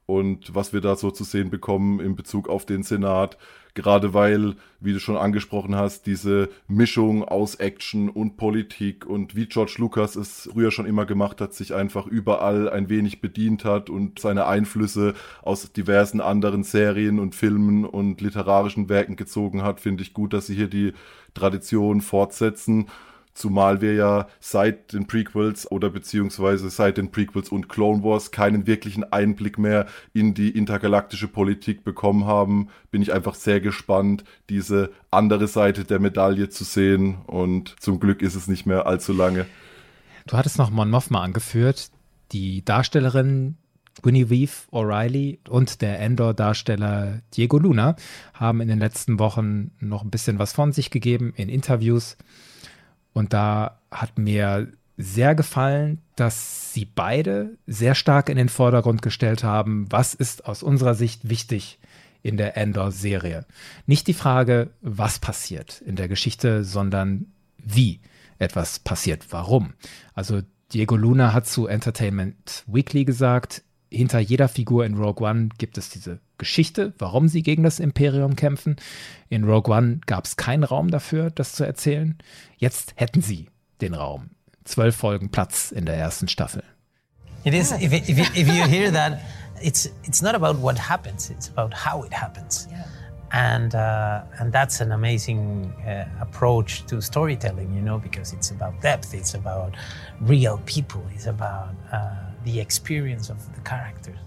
und 0.07 0.55
was 0.55 0.73
wir 0.73 0.81
da 0.81 0.95
so 0.95 1.11
zu 1.11 1.23
sehen 1.23 1.51
bekommen 1.51 1.99
in 1.99 2.15
Bezug 2.15 2.49
auf 2.49 2.65
den 2.65 2.81
Senat. 2.81 3.37
Gerade 3.73 4.15
weil, 4.15 4.55
wie 4.79 4.93
du 4.93 4.99
schon 4.99 5.17
angesprochen 5.17 5.75
hast, 5.75 6.07
diese 6.07 6.49
Mischung 6.67 7.23
aus 7.23 7.55
Action 7.55 8.09
und 8.09 8.35
Politik 8.37 9.05
und 9.05 9.35
wie 9.35 9.45
George 9.45 9.75
Lucas 9.77 10.15
es 10.15 10.49
früher 10.51 10.71
schon 10.71 10.87
immer 10.87 11.05
gemacht 11.05 11.41
hat, 11.41 11.53
sich 11.53 11.75
einfach 11.75 12.07
überall 12.07 12.69
ein 12.69 12.89
wenig 12.89 13.21
bedient 13.21 13.65
hat 13.65 13.91
und 13.91 14.17
seine 14.17 14.47
Einflüsse 14.47 15.13
aus 15.43 15.71
diversen 15.73 16.21
anderen 16.21 16.63
Serien 16.63 17.19
und 17.19 17.35
Filmen 17.35 17.85
und 17.85 18.19
literarischen 18.21 18.89
Werken 18.89 19.15
gezogen 19.15 19.61
hat, 19.61 19.79
finde 19.79 20.01
ich 20.01 20.13
gut, 20.13 20.33
dass 20.33 20.47
sie 20.47 20.55
hier 20.55 20.69
die 20.69 20.93
Tradition 21.35 22.01
fortsetzen 22.01 22.87
Zumal 23.37 23.81
wir 23.81 23.93
ja 23.93 24.27
seit 24.39 24.93
den 24.93 25.05
Prequels 25.05 25.69
oder 25.69 25.91
beziehungsweise 25.91 26.71
seit 26.71 26.97
den 26.97 27.11
Prequels 27.11 27.49
und 27.49 27.69
Clone 27.69 28.03
Wars 28.03 28.31
keinen 28.31 28.65
wirklichen 28.65 29.03
Einblick 29.13 29.59
mehr 29.59 29.85
in 30.11 30.33
die 30.33 30.49
intergalaktische 30.49 31.27
Politik 31.27 31.83
bekommen 31.83 32.25
haben, 32.25 32.69
bin 32.89 33.03
ich 33.03 33.13
einfach 33.13 33.35
sehr 33.35 33.61
gespannt, 33.61 34.23
diese 34.49 34.89
andere 35.11 35.47
Seite 35.47 35.83
der 35.83 35.99
Medaille 35.99 36.49
zu 36.49 36.63
sehen. 36.63 37.19
Und 37.27 37.75
zum 37.79 37.99
Glück 37.99 38.23
ist 38.23 38.33
es 38.33 38.47
nicht 38.47 38.65
mehr 38.65 38.87
allzu 38.87 39.13
lange. 39.13 39.45
Du 40.25 40.35
hattest 40.35 40.57
noch 40.57 40.71
Mon 40.71 40.89
Mothma 40.89 41.21
angeführt. 41.21 41.91
Die 42.31 42.65
Darstellerin 42.65 43.55
Genevieve 44.01 44.51
O'Reilly 44.71 45.47
und 45.47 45.83
der 45.83 45.99
Endor-Darsteller 45.99 47.21
Diego 47.35 47.59
Luna 47.59 47.97
haben 48.33 48.61
in 48.61 48.67
den 48.67 48.79
letzten 48.79 49.19
Wochen 49.19 49.69
noch 49.79 50.03
ein 50.03 50.09
bisschen 50.09 50.39
was 50.39 50.53
von 50.53 50.71
sich 50.71 50.89
gegeben 50.89 51.33
in 51.35 51.49
Interviews. 51.49 52.17
Und 53.17 53.33
da 53.33 53.79
hat 53.89 54.19
mir 54.19 54.71
sehr 54.95 55.33
gefallen, 55.33 56.03
dass 56.15 56.71
sie 56.71 56.85
beide 56.85 57.57
sehr 57.65 57.95
stark 57.95 58.29
in 58.29 58.37
den 58.37 58.47
Vordergrund 58.47 59.01
gestellt 59.01 59.43
haben, 59.43 59.87
was 59.89 60.13
ist 60.13 60.45
aus 60.45 60.61
unserer 60.61 60.93
Sicht 60.93 61.27
wichtig 61.27 61.79
in 62.21 62.37
der 62.37 62.57
Endor-Serie. 62.57 63.47
Nicht 63.87 64.05
die 64.05 64.13
Frage, 64.13 64.69
was 64.81 65.17
passiert 65.17 65.81
in 65.81 65.95
der 65.95 66.07
Geschichte, 66.07 66.63
sondern 66.63 67.25
wie 67.57 68.01
etwas 68.37 68.77
passiert, 68.77 69.25
warum. 69.31 69.73
Also 70.13 70.43
Diego 70.71 70.95
Luna 70.95 71.33
hat 71.33 71.47
zu 71.47 71.65
Entertainment 71.65 72.65
Weekly 72.67 73.03
gesagt, 73.03 73.63
hinter 73.89 74.19
jeder 74.19 74.47
Figur 74.47 74.85
in 74.85 74.93
Rogue 74.93 75.27
One 75.27 75.49
gibt 75.57 75.79
es 75.79 75.89
diese 75.89 76.19
Geschichte, 76.37 76.93
warum 76.97 77.27
sie 77.27 77.43
gegen 77.43 77.63
das 77.63 77.79
Imperium 77.79 78.35
kämpfen. 78.35 78.75
In 79.29 79.43
Rogue 79.43 79.73
One 79.73 79.99
gab 80.05 80.25
es 80.25 80.35
keinen 80.35 80.63
Raum 80.63 80.91
dafür, 80.91 81.31
das 81.31 81.53
zu 81.53 81.63
erzählen. 81.63 82.17
Jetzt 82.57 82.93
hätten 82.95 83.21
sie 83.21 83.49
den 83.81 83.93
Raum. 83.93 84.31
Zwölf 84.63 84.95
Folgen 84.95 85.29
Platz 85.29 85.71
in 85.71 85.85
der 85.85 85.95
ersten 85.95 86.27
Staffel. 86.27 86.63
It 87.43 87.53
is, 87.53 87.71
if, 87.71 87.93
if, 87.93 88.35
if 88.35 88.47
you 88.47 88.65
hear 88.65 88.91
that, 88.91 89.19
it's, 89.61 89.89
it's 90.03 90.21
not 90.21 90.35
about 90.35 90.61
what 90.61 90.77
happens, 90.77 91.29
it's 91.29 91.49
about 91.49 91.73
how 91.73 92.03
it 92.03 92.13
happens. 92.13 92.67
Yeah. 92.69 92.85
and 93.31 93.75
uh, 93.75 94.23
and 94.39 94.53
that's 94.53 94.79
an 94.79 94.91
amazing 94.91 95.73
uh, 95.85 96.05
approach 96.21 96.85
to 96.85 97.01
storytelling 97.01 97.73
you 97.73 97.81
know 97.81 97.97
because 97.97 98.31
it's 98.33 98.51
about 98.51 98.79
depth 98.81 99.13
it's 99.13 99.33
about 99.33 99.75
real 100.21 100.61
people 100.65 101.03
it's 101.13 101.25
about 101.25 101.75
uh, 101.91 102.09
the 102.45 102.59
experience 102.59 103.29
of 103.29 103.37
the 103.53 103.61
characters 103.61 104.17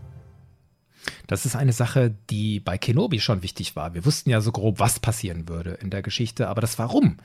Das 1.30 1.46
ist 1.46 1.54
eine 1.54 1.72
Sache, 1.72 2.12
die 2.28 2.58
bei 2.58 2.76
Kenobi 2.76 3.20
schon 3.20 3.44
wichtig 3.44 3.76
war. 3.76 3.94
Wir 3.94 4.04
wussten 4.04 4.30
ja 4.30 4.40
so 4.40 4.50
grob, 4.50 4.80
was 4.80 4.98
passieren 4.98 5.48
würde 5.48 5.74
in 5.74 5.88
der 5.88 6.02
Geschichte, 6.02 6.48
aber 6.48 6.60
das 6.60 6.76
Warum 6.76 7.18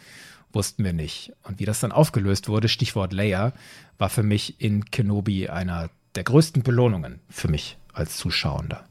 wussten 0.54 0.84
wir 0.84 0.94
nicht. 0.94 1.34
Und 1.42 1.60
wie 1.60 1.66
das 1.66 1.80
dann 1.80 1.92
aufgelöst 1.92 2.48
wurde, 2.48 2.68
Stichwort 2.68 3.14
Leia, 3.14 3.54
war 3.98 4.10
für 4.10 4.22
mich 4.22 4.62
in 4.62 4.86
Kenobi 4.86 5.50
einer 5.50 5.90
der 6.14 6.24
größten 6.24 6.62
Belohnungen 6.62 7.20
für 7.30 7.48
mich 7.48 7.80
als 7.94 8.16
Zuschauender. 8.18 8.86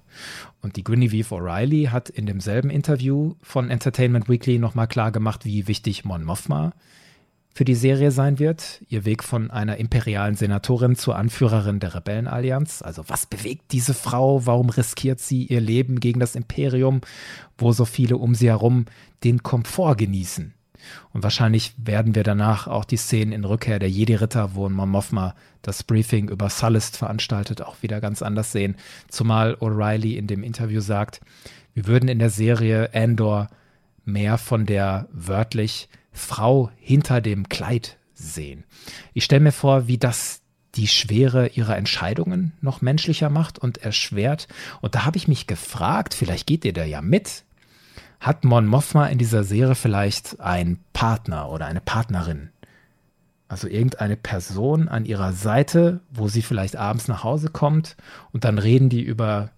Und 0.62 0.74
die 0.74 0.82
Genevieve 0.82 1.32
O'Reilly 1.32 1.90
hat 1.90 2.08
in 2.08 2.26
demselben 2.26 2.68
Interview 2.68 3.36
von 3.40 3.70
Entertainment 3.70 4.28
Weekly 4.28 4.58
nochmal 4.58 4.88
klar 4.88 5.12
gemacht, 5.12 5.44
wie 5.44 5.68
wichtig 5.68 6.04
Mon 6.04 6.24
Mothma 6.24 6.72
für 7.54 7.64
die 7.64 7.76
Serie 7.76 8.10
sein 8.10 8.40
wird. 8.40 8.82
Ihr 8.88 9.04
Weg 9.04 9.22
von 9.22 9.50
einer 9.50 9.76
imperialen 9.76 10.34
Senatorin 10.34 10.96
zur 10.96 11.16
Anführerin 11.16 11.78
der 11.78 11.94
Rebellenallianz. 11.94 12.82
Also 12.82 13.04
was 13.08 13.26
bewegt 13.26 13.70
diese 13.70 13.94
Frau? 13.94 14.44
Warum 14.44 14.70
riskiert 14.70 15.20
sie 15.20 15.44
ihr 15.44 15.60
Leben 15.60 16.00
gegen 16.00 16.18
das 16.18 16.34
Imperium, 16.34 17.00
wo 17.56 17.72
so 17.72 17.84
viele 17.84 18.16
um 18.16 18.34
sie 18.34 18.48
herum 18.48 18.86
den 19.22 19.44
Komfort 19.44 19.96
genießen? 19.96 20.52
Und 21.12 21.22
wahrscheinlich 21.22 21.72
werden 21.78 22.14
wir 22.14 22.24
danach 22.24 22.66
auch 22.66 22.84
die 22.84 22.96
Szenen 22.96 23.32
in 23.32 23.44
Rückkehr 23.44 23.78
der 23.78 23.88
Jedi-Ritter, 23.88 24.54
wo 24.54 24.68
Mon 24.68 24.90
Mothma 24.90 25.34
das 25.62 25.82
Briefing 25.82 26.28
über 26.28 26.50
Sullust 26.50 26.96
veranstaltet, 26.96 27.62
auch 27.62 27.76
wieder 27.82 28.00
ganz 28.00 28.20
anders 28.20 28.52
sehen. 28.52 28.76
Zumal 29.08 29.54
O'Reilly 29.54 30.16
in 30.16 30.26
dem 30.26 30.42
Interview 30.42 30.80
sagt, 30.80 31.20
wir 31.72 31.86
würden 31.86 32.08
in 32.08 32.18
der 32.18 32.30
Serie 32.30 32.90
Andor 32.92 33.48
mehr 34.04 34.38
von 34.38 34.66
der 34.66 35.08
wörtlich 35.12 35.88
Frau 36.14 36.70
hinter 36.78 37.20
dem 37.20 37.48
Kleid 37.48 37.98
sehen. 38.14 38.64
Ich 39.12 39.24
stelle 39.24 39.42
mir 39.42 39.52
vor, 39.52 39.86
wie 39.86 39.98
das 39.98 40.40
die 40.76 40.88
Schwere 40.88 41.48
ihrer 41.48 41.76
Entscheidungen 41.76 42.52
noch 42.60 42.80
menschlicher 42.80 43.30
macht 43.30 43.58
und 43.58 43.78
erschwert. 43.78 44.48
Und 44.80 44.94
da 44.94 45.04
habe 45.04 45.16
ich 45.16 45.28
mich 45.28 45.46
gefragt, 45.46 46.14
vielleicht 46.14 46.46
geht 46.46 46.64
ihr 46.64 46.72
da 46.72 46.84
ja 46.84 47.02
mit, 47.02 47.44
hat 48.20 48.44
Mon 48.44 48.66
Mothma 48.66 49.06
in 49.06 49.18
dieser 49.18 49.44
Serie 49.44 49.74
vielleicht 49.74 50.40
einen 50.40 50.82
Partner 50.92 51.50
oder 51.50 51.66
eine 51.66 51.80
Partnerin? 51.80 52.50
Also 53.48 53.68
irgendeine 53.68 54.16
Person 54.16 54.88
an 54.88 55.04
ihrer 55.04 55.32
Seite, 55.32 56.00
wo 56.10 56.28
sie 56.28 56.42
vielleicht 56.42 56.76
abends 56.76 57.06
nach 57.06 57.22
Hause 57.22 57.50
kommt 57.50 57.96
und 58.32 58.44
dann 58.44 58.58
reden 58.58 58.88
die 58.88 59.02
über 59.02 59.50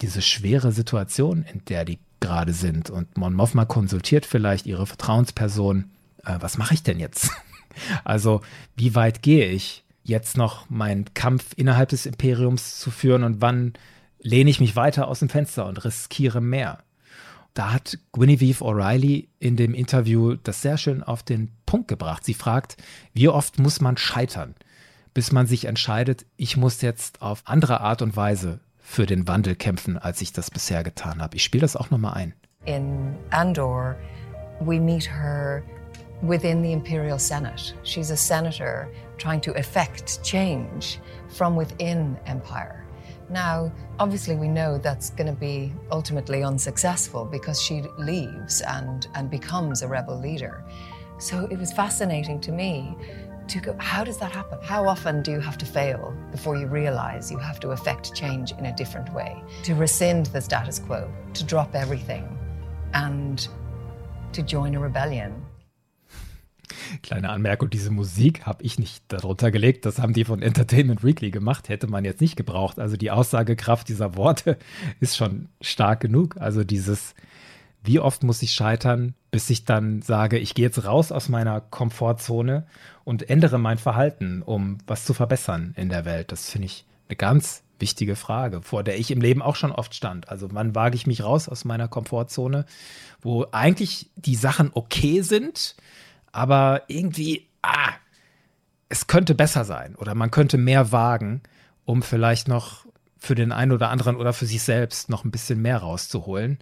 diese 0.00 0.22
schwere 0.22 0.72
Situation, 0.72 1.44
in 1.52 1.64
der 1.66 1.84
die 1.84 1.98
gerade 2.20 2.52
sind. 2.52 2.90
Und 2.90 3.16
Mon 3.16 3.34
Mothma 3.34 3.64
konsultiert 3.64 4.24
vielleicht 4.24 4.66
ihre 4.66 4.86
Vertrauensperson. 4.86 5.90
Äh, 6.24 6.36
was 6.40 6.58
mache 6.58 6.74
ich 6.74 6.82
denn 6.82 7.00
jetzt? 7.00 7.30
also, 8.04 8.40
wie 8.76 8.94
weit 8.94 9.22
gehe 9.22 9.48
ich 9.48 9.84
jetzt 10.04 10.36
noch 10.36 10.68
meinen 10.68 11.14
Kampf 11.14 11.52
innerhalb 11.56 11.90
des 11.90 12.06
Imperiums 12.06 12.78
zu 12.78 12.90
führen 12.90 13.24
und 13.24 13.40
wann 13.40 13.74
lehne 14.20 14.50
ich 14.50 14.60
mich 14.60 14.76
weiter 14.76 15.08
aus 15.08 15.20
dem 15.20 15.28
Fenster 15.28 15.66
und 15.66 15.84
riskiere 15.84 16.40
mehr? 16.40 16.78
Da 17.54 17.72
hat 17.72 17.98
Genevieve 18.12 18.64
O'Reilly 18.64 19.28
in 19.38 19.56
dem 19.56 19.74
Interview 19.74 20.36
das 20.42 20.62
sehr 20.62 20.78
schön 20.78 21.02
auf 21.02 21.22
den 21.22 21.50
Punkt 21.66 21.88
gebracht. 21.88 22.24
Sie 22.24 22.34
fragt, 22.34 22.76
wie 23.12 23.28
oft 23.28 23.58
muss 23.58 23.80
man 23.80 23.98
scheitern, 23.98 24.54
bis 25.12 25.32
man 25.32 25.46
sich 25.46 25.66
entscheidet, 25.66 26.24
ich 26.36 26.56
muss 26.56 26.80
jetzt 26.80 27.20
auf 27.20 27.42
andere 27.44 27.80
Art 27.80 28.00
und 28.00 28.16
Weise 28.16 28.60
für 28.78 29.04
den 29.04 29.28
Wandel 29.28 29.54
kämpfen, 29.54 29.98
als 29.98 30.22
ich 30.22 30.32
das 30.32 30.50
bisher 30.50 30.82
getan 30.82 31.20
habe. 31.20 31.36
Ich 31.36 31.44
spiele 31.44 31.62
das 31.62 31.76
auch 31.76 31.90
nochmal 31.90 32.14
ein. 32.14 32.34
In 32.64 33.16
Andor, 33.30 33.96
we 34.60 34.80
meet 34.80 35.10
her 35.10 35.62
within 36.22 36.62
the 36.62 36.72
Imperial 36.72 37.18
Senate. 37.18 37.74
She's 37.82 38.10
a 38.10 38.16
senator 38.16 38.88
trying 39.18 39.40
to 39.42 39.52
effect 39.52 40.22
change 40.22 41.00
from 41.28 41.56
within 41.56 42.18
empire. 42.26 42.86
Now, 43.28 43.72
obviously, 43.98 44.36
we 44.36 44.48
know 44.48 44.78
that's 44.78 45.10
going 45.10 45.26
to 45.26 45.38
be 45.38 45.72
ultimately 45.90 46.42
unsuccessful 46.42 47.24
because 47.24 47.60
she 47.60 47.82
leaves 47.98 48.60
and, 48.60 49.06
and 49.14 49.30
becomes 49.30 49.82
a 49.82 49.88
rebel 49.88 50.18
leader. 50.18 50.64
So 51.18 51.46
it 51.50 51.58
was 51.58 51.72
fascinating 51.72 52.40
to 52.40 52.52
me 52.52 52.94
to 53.48 53.60
go, 53.60 53.76
how 53.78 54.04
does 54.04 54.18
that 54.18 54.32
happen? 54.32 54.58
How 54.62 54.86
often 54.86 55.22
do 55.22 55.30
you 55.30 55.40
have 55.40 55.58
to 55.58 55.66
fail 55.66 56.14
before 56.30 56.56
you 56.56 56.66
realize 56.66 57.30
you 57.30 57.38
have 57.38 57.58
to 57.60 57.70
affect 57.70 58.14
change 58.14 58.52
in 58.52 58.66
a 58.66 58.76
different 58.76 59.12
way? 59.12 59.42
To 59.64 59.74
rescind 59.74 60.26
the 60.26 60.40
status 60.40 60.78
quo, 60.78 61.10
to 61.34 61.44
drop 61.44 61.74
everything, 61.74 62.38
and 62.94 63.46
to 64.32 64.42
join 64.42 64.74
a 64.74 64.80
rebellion. 64.80 65.44
Kleine 67.02 67.30
Anmerkung, 67.30 67.70
diese 67.70 67.90
Musik 67.90 68.46
habe 68.46 68.62
ich 68.62 68.78
nicht 68.78 69.04
darunter 69.08 69.50
gelegt. 69.50 69.86
Das 69.86 69.98
haben 69.98 70.12
die 70.12 70.24
von 70.24 70.42
Entertainment 70.42 71.04
Weekly 71.04 71.30
gemacht. 71.30 71.68
Hätte 71.68 71.86
man 71.86 72.04
jetzt 72.04 72.20
nicht 72.20 72.36
gebraucht. 72.36 72.78
Also 72.78 72.96
die 72.96 73.10
Aussagekraft 73.10 73.88
dieser 73.88 74.16
Worte 74.16 74.58
ist 75.00 75.16
schon 75.16 75.48
stark 75.60 76.00
genug. 76.00 76.36
Also 76.38 76.64
dieses, 76.64 77.14
wie 77.82 78.00
oft 78.00 78.22
muss 78.22 78.42
ich 78.42 78.52
scheitern, 78.52 79.14
bis 79.30 79.50
ich 79.50 79.64
dann 79.64 80.02
sage, 80.02 80.38
ich 80.38 80.54
gehe 80.54 80.66
jetzt 80.66 80.84
raus 80.84 81.12
aus 81.12 81.28
meiner 81.28 81.60
Komfortzone 81.60 82.66
und 83.04 83.28
ändere 83.28 83.58
mein 83.58 83.78
Verhalten, 83.78 84.42
um 84.42 84.78
was 84.86 85.04
zu 85.04 85.14
verbessern 85.14 85.74
in 85.76 85.88
der 85.88 86.04
Welt. 86.04 86.32
Das 86.32 86.50
finde 86.50 86.66
ich 86.66 86.84
eine 87.08 87.16
ganz 87.16 87.62
wichtige 87.82 88.16
Frage, 88.16 88.62
vor 88.62 88.82
der 88.82 88.98
ich 88.98 89.10
im 89.10 89.20
Leben 89.20 89.42
auch 89.42 89.56
schon 89.56 89.72
oft 89.72 89.94
stand. 89.94 90.30
Also 90.30 90.48
wann 90.52 90.74
wage 90.74 90.96
ich 90.96 91.06
mich 91.06 91.22
raus 91.22 91.48
aus 91.48 91.66
meiner 91.66 91.88
Komfortzone, 91.88 92.64
wo 93.20 93.46
eigentlich 93.52 94.08
die 94.16 94.36
Sachen 94.36 94.70
okay 94.72 95.20
sind, 95.20 95.76
aber 96.32 96.82
irgendwie, 96.88 97.46
ah, 97.62 97.92
es 98.88 99.06
könnte 99.06 99.34
besser 99.34 99.64
sein 99.64 99.94
oder 99.96 100.14
man 100.14 100.30
könnte 100.30 100.58
mehr 100.58 100.92
wagen, 100.92 101.42
um 101.84 102.02
vielleicht 102.02 102.48
noch 102.48 102.86
für 103.18 103.34
den 103.34 103.52
einen 103.52 103.72
oder 103.72 103.90
anderen 103.90 104.16
oder 104.16 104.32
für 104.32 104.46
sich 104.46 104.62
selbst 104.62 105.08
noch 105.08 105.24
ein 105.24 105.30
bisschen 105.30 105.62
mehr 105.62 105.78
rauszuholen. 105.78 106.58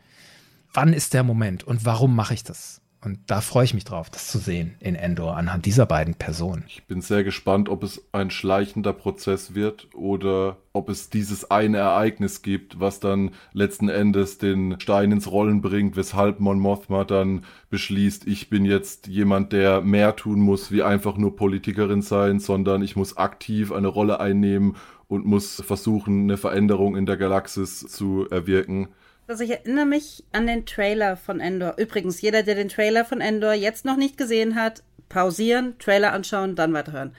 Wann 0.72 0.92
ist 0.92 1.14
der 1.14 1.22
Moment 1.22 1.64
und 1.64 1.85
warum 1.85 2.14
mache 2.14 2.35
ich 2.35 2.44
das? 2.44 2.80
Und 3.03 3.19
da 3.29 3.41
freue 3.41 3.65
ich 3.65 3.73
mich 3.73 3.85
drauf, 3.85 4.11
das 4.11 4.29
zu 4.29 4.39
sehen 4.39 4.75
in 4.79 4.95
Endor 4.95 5.35
anhand 5.35 5.65
dieser 5.65 5.87
beiden 5.87 6.15
Personen. 6.15 6.65
Ich 6.69 6.85
bin 6.85 7.01
sehr 7.01 7.25
gespannt, 7.25 7.71
ob 7.71 7.83
es 7.83 8.05
ein 8.13 8.31
schleichender 8.31 8.93
Prozess 8.93 9.55
wird 9.55 9.89
oder 9.95 10.59
ob 10.75 10.91
es 10.91 11.09
dieses 11.09 11.51
eine 11.51 11.79
Ereignis 11.79 12.43
gibt, 12.43 12.79
was 12.79 13.01
dann 13.01 13.31
letzten 13.55 13.89
Endes 13.89 14.37
den 14.37 14.79
Stein 14.81 15.13
ins 15.13 15.31
Rollen 15.31 15.63
bringt, 15.63 15.97
weshalb 15.97 16.41
Mon 16.41 16.61
Mothma 16.61 17.05
dann 17.05 17.45
beschließt, 17.71 18.27
ich 18.27 18.51
bin 18.51 18.67
jetzt 18.67 19.07
jemand, 19.07 19.53
der 19.55 19.81
mehr 19.81 20.15
tun 20.15 20.41
muss, 20.41 20.71
wie 20.71 20.83
einfach 20.83 21.17
nur 21.17 21.37
Politikerin 21.37 22.03
sein, 22.03 22.39
sondern 22.39 22.83
ich 22.83 22.97
muss 22.97 23.17
aktiv 23.17 23.73
eine 23.73 23.89
Rolle 23.89 24.21
einnehmen 24.21 24.77
und 25.09 25.25
muss 25.25 25.63
versuchen, 25.67 26.25
eine 26.25 26.37
Veränderung 26.37 26.97
in 26.97 27.07
der 27.07 27.17
Galaxis 27.17 27.81
zu 27.81 28.29
erwirken. 28.31 28.89
Also 29.31 29.45
ich 29.45 29.51
erinnere 29.53 29.87
mich 29.87 30.25
an 30.33 30.49
den 30.49 30.66
Trailer 30.66 31.16
von 31.16 31.38
Endor. 31.38 31.75
Übrigens, 31.79 32.21
jeder, 32.21 32.43
der 32.43 32.57
den 32.57 32.69
Trailer 32.69 33.05
von 33.05 33.21
Endor 33.21 33.53
jetzt 33.53 33.85
noch 33.85 33.97
nicht 33.97 34.16
gesehen 34.16 34.57
hat, 34.57 34.83
pausieren, 35.09 35.79
Trailer 35.79 36.12
anschauen, 36.12 36.57
dann 36.57 36.73
weiterhören. 36.73 37.14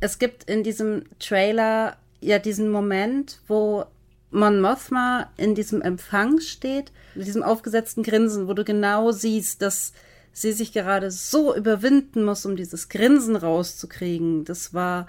Es 0.00 0.18
gibt 0.18 0.44
in 0.44 0.62
diesem 0.62 1.04
Trailer 1.18 1.98
ja 2.22 2.38
diesen 2.38 2.70
Moment, 2.70 3.42
wo 3.46 3.84
Mon 4.30 4.62
Mothma 4.62 5.30
in 5.36 5.54
diesem 5.54 5.82
Empfang 5.82 6.40
steht, 6.40 6.92
mit 7.14 7.26
diesem 7.26 7.42
aufgesetzten 7.42 8.04
Grinsen, 8.04 8.48
wo 8.48 8.54
du 8.54 8.64
genau 8.64 9.12
siehst, 9.12 9.60
dass 9.60 9.92
sie 10.32 10.52
sich 10.52 10.72
gerade 10.72 11.10
so 11.10 11.54
überwinden 11.54 12.24
muss, 12.24 12.46
um 12.46 12.56
dieses 12.56 12.88
Grinsen 12.88 13.36
rauszukriegen. 13.36 14.46
Das 14.46 14.72
war 14.72 15.08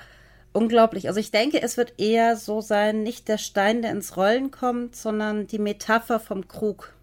unglaublich. 0.53 1.07
Also 1.07 1.19
ich 1.19 1.31
denke, 1.31 1.61
es 1.61 1.77
wird 1.77 1.99
eher 1.99 2.35
so 2.35 2.61
sein, 2.61 3.03
nicht 3.03 3.27
der 3.27 3.37
Stein, 3.37 3.81
der 3.81 3.91
ins 3.91 4.17
Rollen 4.17 4.51
kommt, 4.51 4.95
sondern 4.95 5.47
die 5.47 5.59
Metapher 5.59 6.19
vom 6.19 6.47
Krug. 6.47 6.93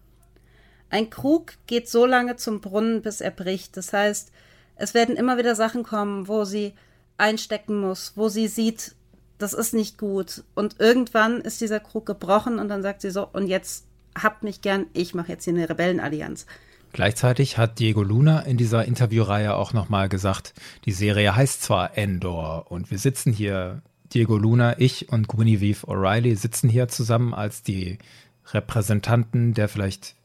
Ein 0.89 1.09
Krug 1.09 1.53
geht 1.67 1.87
so 1.87 2.05
lange 2.05 2.35
zum 2.35 2.61
Brunnen, 2.61 3.01
bis 3.01 3.21
er 3.21 3.31
bricht. 3.31 3.77
Das 3.77 3.93
heißt, 3.93 4.31
es 4.75 4.93
werden 4.93 5.15
immer 5.15 5.37
wieder 5.37 5.55
Sachen 5.55 5.83
kommen, 5.83 6.27
wo 6.27 6.45
sie 6.45 6.73
einstecken 7.17 7.79
muss, 7.79 8.13
wo 8.15 8.29
sie 8.29 8.47
sieht, 8.47 8.95
das 9.37 9.53
ist 9.53 9.73
nicht 9.73 9.97
gut. 9.97 10.43
Und 10.55 10.79
irgendwann 10.79 11.41
ist 11.41 11.61
dieser 11.61 11.79
Krug 11.79 12.05
gebrochen 12.05 12.59
und 12.59 12.69
dann 12.69 12.81
sagt 12.81 13.01
sie 13.01 13.11
so, 13.11 13.27
und 13.31 13.47
jetzt 13.47 13.85
habt 14.21 14.43
mich 14.43 14.61
gern, 14.61 14.87
ich 14.93 15.13
mache 15.13 15.31
jetzt 15.31 15.45
hier 15.45 15.53
eine 15.53 15.69
Rebellenallianz. 15.69 16.45
Gleichzeitig 16.91 17.57
hat 17.57 17.79
Diego 17.79 18.03
Luna 18.03 18.41
in 18.41 18.57
dieser 18.57 18.85
Interviewreihe 18.85 19.55
auch 19.55 19.73
nochmal 19.73 20.09
gesagt, 20.09 20.53
die 20.85 20.91
Serie 20.91 21.35
heißt 21.35 21.61
zwar 21.61 21.97
Endor 21.97 22.71
und 22.71 22.91
wir 22.91 22.97
sitzen 22.97 23.31
hier, 23.31 23.81
Diego 24.13 24.37
Luna, 24.37 24.79
ich 24.79 25.09
und 25.09 25.27
Genevieve 25.27 25.85
O'Reilly 25.85 26.35
sitzen 26.35 26.67
hier 26.67 26.87
zusammen 26.87 27.33
als 27.33 27.61
die 27.61 27.99
Repräsentanten 28.51 29.53
der 29.53 29.69
vielleicht 29.69 30.15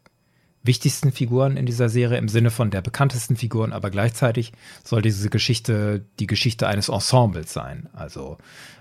wichtigsten 0.63 1.13
Figuren 1.13 1.59
in 1.59 1.67
dieser 1.67 1.91
Serie 1.91 2.17
im 2.17 2.29
Sinne 2.29 2.51
von 2.51 2.71
der 2.71 2.81
bekanntesten 2.81 3.37
Figuren, 3.37 3.73
aber 3.73 3.91
gleichzeitig 3.91 4.53
soll 4.83 5.03
diese 5.03 5.29
Geschichte 5.29 6.07
die 6.19 6.27
Geschichte 6.27 6.67
eines 6.67 6.89
Ensembles 6.89 7.53
sein, 7.53 7.91
also 7.93 8.39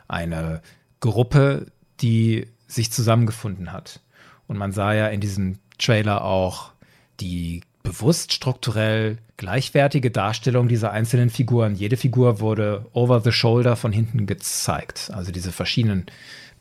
eine 0.08 0.62
Gruppe, 1.02 1.66
die 2.00 2.48
sich 2.68 2.92
zusammengefunden 2.92 3.74
hat. 3.74 4.00
Und 4.48 4.58
man 4.58 4.72
sah 4.72 4.94
ja 4.94 5.08
in 5.08 5.20
diesem 5.20 5.60
Trailer 5.78 6.24
auch 6.24 6.72
die 7.20 7.62
bewusst 7.84 8.32
strukturell 8.32 9.18
gleichwertige 9.38 10.10
Darstellung 10.10 10.68
dieser 10.68 10.92
einzelnen 10.92 11.30
Figuren. 11.30 11.76
Jede 11.76 11.98
Figur 11.98 12.40
wurde 12.40 12.86
over 12.94 13.22
the 13.22 13.32
shoulder 13.32 13.76
von 13.76 13.92
hinten 13.92 14.26
gezeigt. 14.26 15.12
Also 15.14 15.32
diese 15.32 15.52
verschiedenen 15.52 16.06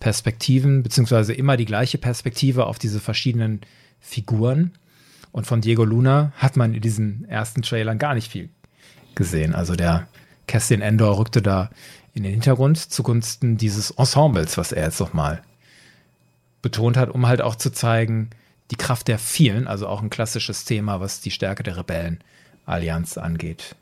Perspektiven, 0.00 0.82
beziehungsweise 0.82 1.32
immer 1.32 1.56
die 1.56 1.64
gleiche 1.64 1.96
Perspektive 1.96 2.66
auf 2.66 2.78
diese 2.78 2.98
verschiedenen 2.98 3.60
Figuren. 4.00 4.72
Und 5.30 5.46
von 5.46 5.60
Diego 5.60 5.84
Luna 5.84 6.32
hat 6.36 6.56
man 6.56 6.74
in 6.74 6.80
diesen 6.80 7.24
ersten 7.28 7.62
Trailern 7.62 7.98
gar 7.98 8.14
nicht 8.14 8.30
viel 8.30 8.50
gesehen. 9.14 9.54
Also 9.54 9.76
der 9.76 10.08
Cassian 10.48 10.82
Endor 10.82 11.18
rückte 11.18 11.40
da 11.40 11.70
in 12.14 12.24
den 12.24 12.32
Hintergrund 12.32 12.78
zugunsten 12.78 13.56
dieses 13.56 13.92
Ensembles, 13.92 14.58
was 14.58 14.72
er 14.72 14.84
jetzt 14.84 15.00
nochmal 15.00 15.42
betont 16.62 16.96
hat, 16.96 17.10
um 17.10 17.26
halt 17.26 17.40
auch 17.40 17.54
zu 17.54 17.70
zeigen, 17.70 18.30
die 18.70 18.76
Kraft 18.76 19.08
der 19.08 19.18
vielen, 19.18 19.66
also 19.66 19.86
auch 19.86 20.02
ein 20.02 20.10
klassisches 20.10 20.64
Thema, 20.64 21.00
was 21.00 21.20
die 21.20 21.30
Stärke 21.30 21.62
der 21.62 21.76
Rebellenallianz 21.76 23.18
angeht. 23.18 23.76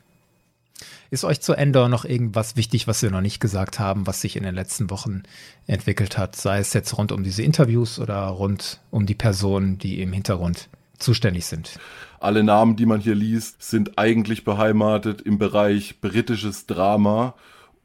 Ist 1.09 1.25
euch 1.25 1.41
zu 1.41 1.53
Endor 1.53 1.89
noch 1.89 2.05
irgendwas 2.05 2.55
wichtig, 2.55 2.87
was 2.87 3.03
wir 3.03 3.11
noch 3.11 3.21
nicht 3.21 3.39
gesagt 3.39 3.79
haben, 3.79 4.07
was 4.07 4.21
sich 4.21 4.35
in 4.35 4.43
den 4.43 4.55
letzten 4.55 4.89
Wochen 4.89 5.23
entwickelt 5.67 6.17
hat? 6.17 6.35
Sei 6.35 6.59
es 6.59 6.73
jetzt 6.73 6.97
rund 6.97 7.11
um 7.11 7.23
diese 7.23 7.43
Interviews 7.43 7.99
oder 7.99 8.25
rund 8.27 8.79
um 8.89 9.05
die 9.05 9.15
Personen, 9.15 9.77
die 9.77 10.01
im 10.01 10.13
Hintergrund 10.13 10.69
zuständig 10.97 11.45
sind. 11.45 11.77
Alle 12.19 12.43
Namen, 12.43 12.75
die 12.75 12.85
man 12.85 13.01
hier 13.01 13.15
liest, 13.15 13.61
sind 13.61 13.97
eigentlich 13.97 14.43
beheimatet 14.43 15.21
im 15.21 15.37
Bereich 15.37 15.99
britisches 15.99 16.65
Drama, 16.67 17.33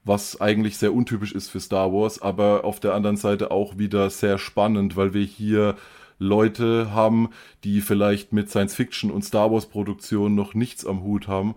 was 0.05 0.41
eigentlich 0.41 0.79
sehr 0.79 0.95
untypisch 0.95 1.33
ist 1.33 1.49
für 1.49 1.59
Star 1.59 1.93
Wars, 1.93 2.23
aber 2.23 2.65
auf 2.65 2.79
der 2.79 2.95
anderen 2.95 3.17
Seite 3.17 3.51
auch 3.51 3.77
wieder 3.77 4.09
sehr 4.11 4.39
spannend, 4.39 4.97
weil 4.97 5.15
wir 5.15 5.25
hier 5.25 5.77
Leute 6.19 6.93
haben, 6.93 7.31
die 7.65 7.81
vielleicht 7.81 8.33
mit 8.33 8.51
Science 8.51 8.75
Fiction 8.75 9.11
und 9.11 9.25
Star 9.25 9.53
Wars 9.53 9.67
Produktionen 9.67 10.35
noch 10.35 10.55
nichts 10.55 10.87
am 10.87 11.03
Hut 11.03 11.29
haben 11.29 11.55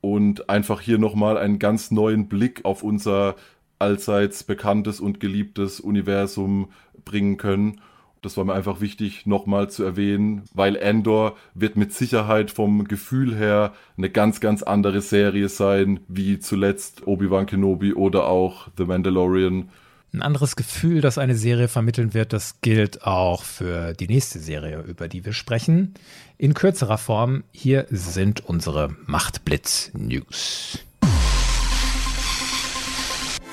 und 0.00 0.50
einfach 0.50 0.80
hier 0.80 0.98
nochmal 0.98 1.38
einen 1.38 1.58
ganz 1.58 1.90
neuen 1.90 2.28
Blick 2.28 2.64
auf 2.64 2.82
unser 2.82 3.36
allseits 3.78 4.44
bekanntes 4.44 5.00
und 5.00 5.20
geliebtes 5.20 5.80
Universum 5.80 6.68
bringen 7.04 7.36
können. 7.36 7.80
Das 8.22 8.36
war 8.36 8.44
mir 8.44 8.54
einfach 8.54 8.80
wichtig, 8.80 9.26
nochmal 9.26 9.68
zu 9.68 9.82
erwähnen, 9.82 10.42
weil 10.54 10.76
Endor 10.76 11.36
wird 11.54 11.76
mit 11.76 11.92
Sicherheit 11.92 12.52
vom 12.52 12.84
Gefühl 12.84 13.34
her 13.34 13.72
eine 13.96 14.10
ganz, 14.10 14.40
ganz 14.40 14.62
andere 14.62 15.00
Serie 15.00 15.48
sein, 15.48 15.98
wie 16.06 16.38
zuletzt 16.38 17.04
Obi-Wan 17.06 17.46
Kenobi 17.46 17.94
oder 17.94 18.28
auch 18.28 18.68
The 18.78 18.84
Mandalorian. 18.84 19.70
Ein 20.14 20.20
anderes 20.20 20.56
Gefühl, 20.56 21.00
das 21.00 21.16
eine 21.16 21.34
Serie 21.34 21.68
vermitteln 21.68 22.12
wird, 22.12 22.34
das 22.34 22.60
gilt 22.60 23.04
auch 23.04 23.42
für 23.44 23.94
die 23.94 24.08
nächste 24.08 24.40
Serie, 24.40 24.82
über 24.82 25.08
die 25.08 25.24
wir 25.24 25.32
sprechen. 25.32 25.94
In 26.36 26.52
kürzerer 26.52 26.98
Form, 26.98 27.44
hier 27.50 27.86
sind 27.88 28.44
unsere 28.44 28.94
Machtblitz-News. 29.06 30.80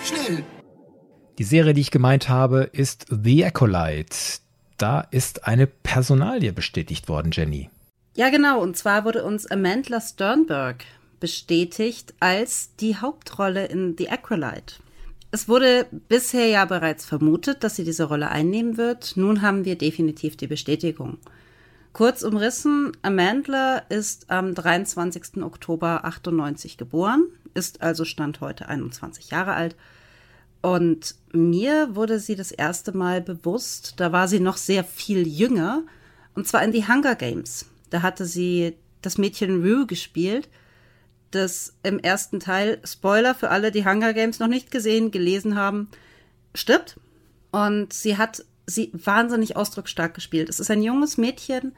Schnell! 0.04 0.43
Die 1.38 1.45
Serie, 1.45 1.74
die 1.74 1.80
ich 1.80 1.91
gemeint 1.91 2.28
habe, 2.28 2.63
ist 2.63 3.06
The 3.10 3.45
Acolyte. 3.45 4.17
Da 4.76 5.08
ist 5.12 5.48
eine 5.48 5.65
Personalie 5.65 6.52
bestätigt 6.52 7.08
worden, 7.08 7.32
Jenny. 7.32 7.69
Ja, 8.17 8.30
genau. 8.30 8.62
Und 8.62 8.76
zwar 8.76 9.06
wurde 9.06 9.24
uns 9.24 9.50
Amanda 9.50 10.02
Sternberg 10.02 10.84
bestätigt 11.22 12.13
als 12.19 12.76
die 12.82 12.98
Hauptrolle 12.98 13.67
in 13.67 13.95
The 13.98 14.10
Acolyte. 14.10 14.76
Es 15.32 15.48
wurde 15.48 15.86
bisher 16.08 16.48
ja 16.48 16.65
bereits 16.65 17.06
vermutet, 17.06 17.63
dass 17.63 17.76
sie 17.76 17.84
diese 17.84 18.06
Rolle 18.06 18.30
einnehmen 18.30 18.78
wird. 18.78 19.15
Nun 19.15 19.42
haben 19.42 19.63
wir 19.63 19.78
definitiv 19.78 20.38
die 20.38 20.48
Bestätigung. 20.48 21.20
Kurz 21.94 22.24
umrissen, 22.24 22.92
Amandla 23.02 23.80
ist 23.89 24.32
am 24.32 24.56
23. 24.56 25.44
Oktober 25.44 26.06
98 26.06 26.78
geboren, 26.78 27.26
ist 27.54 27.82
also 27.82 28.06
Stand 28.06 28.42
heute 28.42 28.70
21 28.70 29.30
Jahre 29.30 29.54
alt. 29.54 29.76
Und 30.62 31.15
mir 31.32 31.96
wurde 31.96 32.20
sie 32.20 32.36
das 32.36 32.52
erste 32.52 32.96
Mal 32.96 33.22
bewusst, 33.22 33.94
da 33.98 34.12
war 34.12 34.28
sie 34.28 34.39
noch 34.39 34.58
sehr 34.58 34.84
viel 34.84 35.28
jünger, 35.28 35.84
und 36.36 36.48
zwar 36.48 36.63
in 36.63 36.72
die 36.72 36.88
Hunger 36.88 37.15
Games. 37.15 37.65
Da 37.89 38.02
hatte 38.02 38.26
sie 38.26 38.76
das 39.02 39.18
Mädchen 39.18 39.62
Rue 39.62 39.86
gespielt 39.86 40.50
das 41.32 41.74
im 41.84 42.00
ersten 42.00 42.39
Teil, 42.39 42.80
Spoiler 42.84 43.36
für 43.36 43.50
alle, 43.50 43.72
die 43.72 43.86
Hunger 43.86 44.13
Games 44.13 44.39
noch 44.39 44.48
nicht 44.48 44.72
gesehen, 44.72 45.12
gelesen 45.12 45.56
haben, 45.56 45.89
stirbt. 46.56 47.00
Und 47.52 47.94
sie 47.94 48.18
hat 48.18 48.46
sie 48.65 48.92
wahnsinnig 48.94 49.56
ausdrucksstark 49.56 50.13
gespielt. 50.13 50.50
Es 50.50 50.60
ist 50.60 50.72
ein 50.72 50.84
junges 50.84 51.18
Mädchen, 51.18 51.76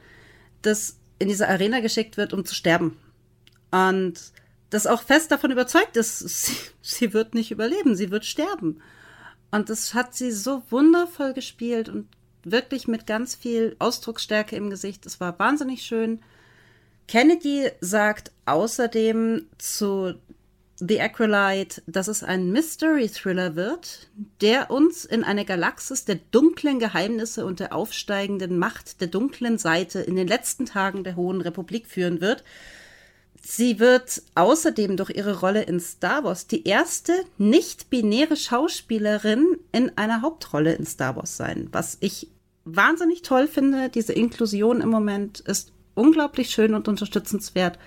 das 0.62 0.98
in 1.18 1.28
diese 1.28 1.48
Arena 1.48 1.80
geschickt 1.80 2.16
wird, 2.16 2.32
um 2.32 2.44
zu 2.44 2.54
sterben. 2.54 2.98
Und 3.70 4.32
das 4.70 4.86
auch 4.86 5.02
fest 5.02 5.30
davon 5.30 5.50
überzeugt 5.50 5.96
ist, 5.96 6.18
sie, 6.18 6.56
sie 6.80 7.12
wird 7.12 7.34
nicht 7.34 7.50
überleben, 7.50 7.96
sie 7.96 8.10
wird 8.10 8.24
sterben. 8.24 8.82
Und 9.50 9.68
das 9.68 9.94
hat 9.94 10.14
sie 10.14 10.32
so 10.32 10.62
wundervoll 10.70 11.34
gespielt 11.34 11.88
und 11.88 12.08
wirklich 12.42 12.88
mit 12.88 13.06
ganz 13.06 13.34
viel 13.34 13.76
Ausdrucksstärke 13.78 14.56
im 14.56 14.70
Gesicht. 14.70 15.06
Es 15.06 15.20
war 15.20 15.38
wahnsinnig 15.38 15.82
schön. 15.82 16.20
Kennedy 17.12 17.68
sagt 17.82 18.32
außerdem 18.46 19.44
zu 19.58 20.14
The 20.78 20.98
Acrolite, 21.02 21.82
dass 21.86 22.08
es 22.08 22.24
ein 22.24 22.50
Mystery-Thriller 22.52 23.54
wird, 23.54 24.08
der 24.40 24.70
uns 24.70 25.04
in 25.04 25.22
eine 25.22 25.44
Galaxis 25.44 26.06
der 26.06 26.20
dunklen 26.30 26.78
Geheimnisse 26.78 27.44
und 27.44 27.60
der 27.60 27.74
aufsteigenden 27.74 28.58
Macht 28.58 29.02
der 29.02 29.08
dunklen 29.08 29.58
Seite 29.58 30.00
in 30.00 30.16
den 30.16 30.26
letzten 30.26 30.64
Tagen 30.64 31.04
der 31.04 31.14
Hohen 31.14 31.42
Republik 31.42 31.86
führen 31.86 32.22
wird. 32.22 32.44
Sie 33.42 33.78
wird 33.78 34.22
außerdem 34.34 34.96
durch 34.96 35.10
ihre 35.10 35.40
Rolle 35.40 35.64
in 35.64 35.80
Star 35.80 36.24
Wars 36.24 36.46
die 36.46 36.66
erste 36.66 37.12
nicht-binäre 37.36 38.38
Schauspielerin 38.38 39.58
in 39.70 39.98
einer 39.98 40.22
Hauptrolle 40.22 40.72
in 40.72 40.86
Star 40.86 41.14
Wars 41.16 41.36
sein, 41.36 41.68
was 41.72 41.98
ich 42.00 42.28
wahnsinnig 42.64 43.20
toll 43.20 43.48
finde. 43.48 43.90
Diese 43.90 44.14
Inklusion 44.14 44.80
im 44.80 44.88
Moment 44.88 45.40
ist 45.40 45.72
unglaublich 45.94 46.50
schön 46.50 46.74
und 46.74 46.88
unterstützenswert. 46.88 47.78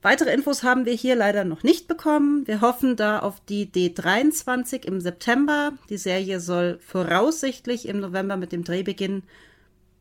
Weitere 0.00 0.32
Infos 0.32 0.62
haben 0.62 0.84
wir 0.84 0.92
hier 0.92 1.16
leider 1.16 1.44
noch 1.44 1.64
nicht 1.64 1.88
bekommen. 1.88 2.46
Wir 2.46 2.60
hoffen 2.60 2.94
da 2.94 3.18
auf 3.18 3.40
die 3.48 3.66
D23 3.66 4.86
im 4.86 5.00
September. 5.00 5.72
Die 5.90 5.96
Serie 5.96 6.38
soll 6.38 6.78
voraussichtlich 6.80 7.88
im 7.88 7.98
November 7.98 8.36
mit 8.36 8.52
dem 8.52 8.62
Dreh 8.62 8.84
beginnen. 8.84 9.24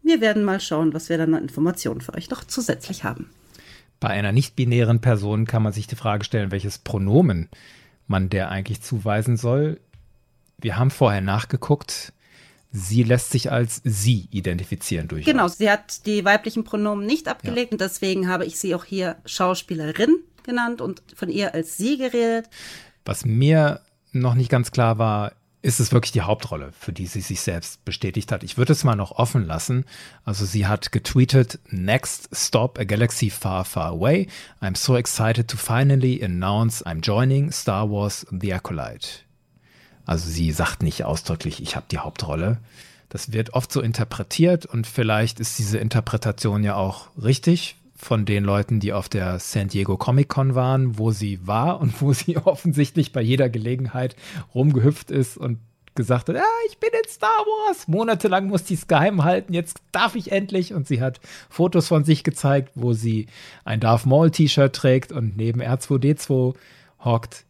Wir 0.03 0.21
werden 0.21 0.43
mal 0.43 0.61
schauen, 0.61 0.93
was 0.93 1.09
wir 1.09 1.17
dann 1.17 1.33
an 1.33 1.41
Informationen 1.41 2.01
für 2.01 2.13
euch 2.13 2.29
noch 2.29 2.43
zusätzlich 2.43 3.03
haben. 3.03 3.29
Bei 3.99 4.09
einer 4.09 4.31
nicht-binären 4.31 5.01
Person 5.01 5.45
kann 5.45 5.63
man 5.63 5.73
sich 5.73 5.87
die 5.87 5.95
Frage 5.95 6.23
stellen, 6.23 6.51
welches 6.51 6.77
Pronomen 6.77 7.49
man 8.05 8.29
der 8.29 8.49
eigentlich 8.49 8.81
zuweisen 8.81 9.35
soll. 9.35 9.79
Wir 10.59 10.77
haben 10.77 10.91
vorher 10.91 11.21
nachgeguckt. 11.21 12.13
Sie 12.79 13.01
lässt 13.01 13.31
sich 13.31 13.51
als 13.51 13.81
sie 13.83 14.27
identifizieren 14.29 15.07
durch. 15.07 15.25
Genau, 15.25 15.47
sie 15.47 15.69
hat 15.69 16.05
die 16.05 16.23
weiblichen 16.23 16.63
Pronomen 16.63 17.05
nicht 17.05 17.27
abgelegt 17.27 17.71
ja. 17.71 17.75
und 17.75 17.81
deswegen 17.81 18.27
habe 18.27 18.45
ich 18.45 18.59
sie 18.59 18.75
auch 18.75 18.85
hier 18.85 19.17
Schauspielerin 19.25 20.17
genannt 20.43 20.79
und 20.79 21.01
von 21.15 21.29
ihr 21.29 21.55
als 21.55 21.77
sie 21.77 21.97
geredet. 21.97 22.49
Was 23.03 23.25
mir 23.25 23.81
noch 24.11 24.35
nicht 24.35 24.49
ganz 24.49 24.71
klar 24.71 24.99
war, 24.99 25.33
ist 25.63 25.79
es 25.79 25.91
wirklich 25.91 26.11
die 26.11 26.21
Hauptrolle, 26.21 26.71
für 26.71 26.93
die 26.93 27.07
sie 27.07 27.21
sich 27.21 27.41
selbst 27.41 27.83
bestätigt 27.83 28.31
hat. 28.31 28.43
Ich 28.43 28.57
würde 28.57 28.73
es 28.73 28.83
mal 28.83 28.95
noch 28.95 29.11
offen 29.11 29.45
lassen. 29.45 29.85
Also 30.23 30.45
sie 30.45 30.67
hat 30.67 30.91
getweetet, 30.91 31.59
Next 31.69 32.29
stop 32.31 32.77
a 32.77 32.83
galaxy 32.83 33.29
far, 33.31 33.65
far 33.65 33.87
away. 33.87 34.27
I'm 34.61 34.77
so 34.77 34.95
excited 34.95 35.47
to 35.49 35.57
finally 35.57 36.23
announce 36.23 36.85
I'm 36.85 37.01
joining 37.01 37.51
Star 37.51 37.89
Wars 37.89 38.25
The 38.29 38.53
Acolyte. 38.53 39.26
Also 40.07 40.29
sie 40.29 40.51
sagt 40.51 40.81
nicht 40.81 41.03
ausdrücklich, 41.03 41.61
ich 41.61 41.75
habe 41.75 41.85
die 41.91 41.99
Hauptrolle. 41.99 42.57
Das 43.09 43.33
wird 43.33 43.53
oft 43.53 43.71
so 43.71 43.81
interpretiert 43.81 44.65
und 44.65 44.87
vielleicht 44.87 45.39
ist 45.39 45.59
diese 45.59 45.77
Interpretation 45.77 46.63
ja 46.63 46.75
auch 46.75 47.09
richtig 47.21 47.75
von 47.95 48.25
den 48.25 48.43
Leuten, 48.43 48.79
die 48.79 48.93
auf 48.93 49.09
der 49.09 49.39
San 49.39 49.67
Diego 49.67 49.97
Comic 49.97 50.29
Con 50.29 50.55
waren, 50.55 50.97
wo 50.97 51.11
sie 51.11 51.45
war 51.45 51.81
und 51.81 52.01
wo 52.01 52.13
sie 52.13 52.37
offensichtlich 52.45 53.11
bei 53.11 53.21
jeder 53.21 53.49
Gelegenheit 53.49 54.15
rumgehüpft 54.55 55.11
ist 55.11 55.37
und 55.37 55.59
gesagt 55.95 56.29
hat, 56.29 56.35
ja, 56.35 56.43
ich 56.69 56.77
bin 56.77 56.91
in 56.93 57.09
Star 57.09 57.29
Wars. 57.29 57.87
Monatelang 57.87 58.47
musste 58.47 58.73
ich 58.73 58.81
es 58.81 58.87
geheim 58.87 59.25
halten, 59.25 59.53
jetzt 59.53 59.81
darf 59.91 60.15
ich 60.15 60.31
endlich. 60.31 60.73
Und 60.73 60.87
sie 60.87 61.01
hat 61.01 61.19
Fotos 61.49 61.87
von 61.87 62.05
sich 62.05 62.23
gezeigt, 62.23 62.71
wo 62.75 62.93
sie 62.93 63.27
ein 63.65 63.81
Darth 63.81 64.05
Maul 64.05 64.31
T-Shirt 64.31 64.73
trägt 64.73 65.11
und 65.11 65.35
neben 65.35 65.61
R2D2 65.61 66.55
hockt. 67.03 67.45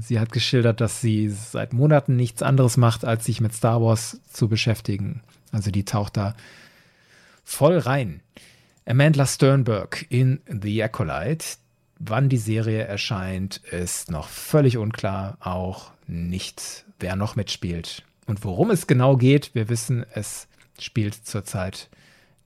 Sie 0.00 0.20
hat 0.20 0.32
geschildert, 0.32 0.80
dass 0.80 1.00
sie 1.00 1.28
seit 1.28 1.72
Monaten 1.72 2.16
nichts 2.16 2.42
anderes 2.42 2.76
macht, 2.76 3.04
als 3.04 3.24
sich 3.24 3.40
mit 3.40 3.54
Star 3.54 3.80
Wars 3.82 4.20
zu 4.30 4.48
beschäftigen. 4.48 5.22
Also 5.52 5.70
die 5.70 5.84
taucht 5.84 6.16
da 6.16 6.34
voll 7.44 7.78
rein. 7.78 8.20
Amanda 8.86 9.26
Sternberg 9.26 10.06
in 10.08 10.40
The 10.48 10.82
Acolyte. 10.84 11.56
Wann 11.98 12.28
die 12.28 12.38
Serie 12.38 12.84
erscheint, 12.84 13.58
ist 13.70 14.10
noch 14.10 14.28
völlig 14.28 14.76
unklar. 14.78 15.36
Auch 15.40 15.90
nicht, 16.06 16.84
wer 17.00 17.16
noch 17.16 17.36
mitspielt. 17.36 18.04
Und 18.26 18.44
worum 18.44 18.70
es 18.70 18.86
genau 18.86 19.16
geht, 19.16 19.54
wir 19.54 19.68
wissen, 19.68 20.04
es 20.14 20.48
spielt 20.78 21.14
zur 21.14 21.44
Zeit 21.44 21.88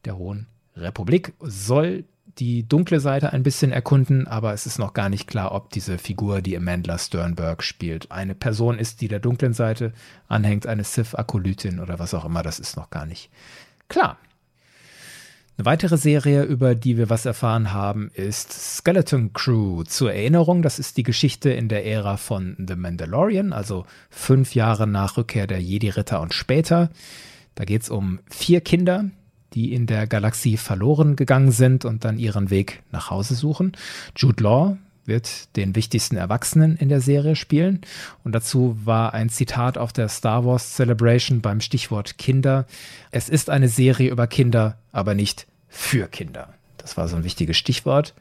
der 0.04 0.16
Hohen 0.16 0.46
Republik 0.76 1.34
soll 1.40 2.04
die 2.38 2.66
dunkle 2.66 3.00
Seite 3.00 3.32
ein 3.32 3.42
bisschen 3.42 3.72
erkunden, 3.72 4.26
aber 4.26 4.52
es 4.52 4.66
ist 4.66 4.78
noch 4.78 4.94
gar 4.94 5.08
nicht 5.08 5.26
klar, 5.26 5.52
ob 5.52 5.70
diese 5.70 5.98
Figur, 5.98 6.42
die 6.42 6.56
Amanda 6.56 6.98
Sternberg 6.98 7.62
spielt, 7.62 8.10
eine 8.10 8.34
Person 8.34 8.78
ist, 8.78 9.00
die 9.00 9.08
der 9.08 9.20
dunklen 9.20 9.52
Seite 9.52 9.92
anhängt, 10.28 10.66
eine 10.66 10.84
Sith-Akolytin 10.84 11.80
oder 11.80 11.98
was 11.98 12.14
auch 12.14 12.24
immer, 12.24 12.42
das 12.42 12.58
ist 12.58 12.76
noch 12.76 12.90
gar 12.90 13.06
nicht 13.06 13.30
klar. 13.88 14.18
Eine 15.58 15.66
weitere 15.66 15.98
Serie, 15.98 16.44
über 16.44 16.74
die 16.74 16.96
wir 16.96 17.10
was 17.10 17.26
erfahren 17.26 17.72
haben, 17.72 18.10
ist 18.14 18.52
Skeleton 18.52 19.34
Crew. 19.34 19.84
Zur 19.84 20.12
Erinnerung, 20.12 20.62
das 20.62 20.78
ist 20.78 20.96
die 20.96 21.02
Geschichte 21.02 21.50
in 21.50 21.68
der 21.68 21.84
Ära 21.84 22.16
von 22.16 22.56
The 22.66 22.74
Mandalorian, 22.74 23.52
also 23.52 23.84
fünf 24.08 24.54
Jahre 24.54 24.86
nach 24.86 25.18
Rückkehr 25.18 25.46
der 25.46 25.60
Jedi-Ritter 25.60 26.22
und 26.22 26.32
später. 26.32 26.90
Da 27.54 27.64
geht 27.66 27.82
es 27.82 27.90
um 27.90 28.20
vier 28.30 28.62
Kinder, 28.62 29.10
die 29.54 29.72
in 29.72 29.86
der 29.86 30.06
Galaxie 30.06 30.56
verloren 30.56 31.16
gegangen 31.16 31.52
sind 31.52 31.84
und 31.84 32.04
dann 32.04 32.18
ihren 32.18 32.50
Weg 32.50 32.82
nach 32.90 33.10
Hause 33.10 33.34
suchen. 33.34 33.72
Jude 34.16 34.42
Law 34.42 34.76
wird 35.04 35.56
den 35.56 35.74
wichtigsten 35.74 36.16
Erwachsenen 36.16 36.76
in 36.76 36.88
der 36.88 37.00
Serie 37.00 37.36
spielen. 37.36 37.80
Und 38.24 38.32
dazu 38.32 38.76
war 38.84 39.14
ein 39.14 39.28
Zitat 39.28 39.78
auf 39.78 39.92
der 39.92 40.08
Star 40.08 40.44
Wars 40.44 40.74
Celebration 40.74 41.40
beim 41.40 41.60
Stichwort 41.60 42.18
Kinder. 42.18 42.66
Es 43.10 43.28
ist 43.28 43.50
eine 43.50 43.68
Serie 43.68 44.10
über 44.10 44.26
Kinder, 44.26 44.78
aber 44.92 45.14
nicht 45.14 45.46
für 45.68 46.06
Kinder. 46.06 46.54
Das 46.78 46.96
war 46.96 47.08
so 47.08 47.16
ein 47.16 47.24
wichtiges 47.24 47.56
Stichwort. 47.56 48.14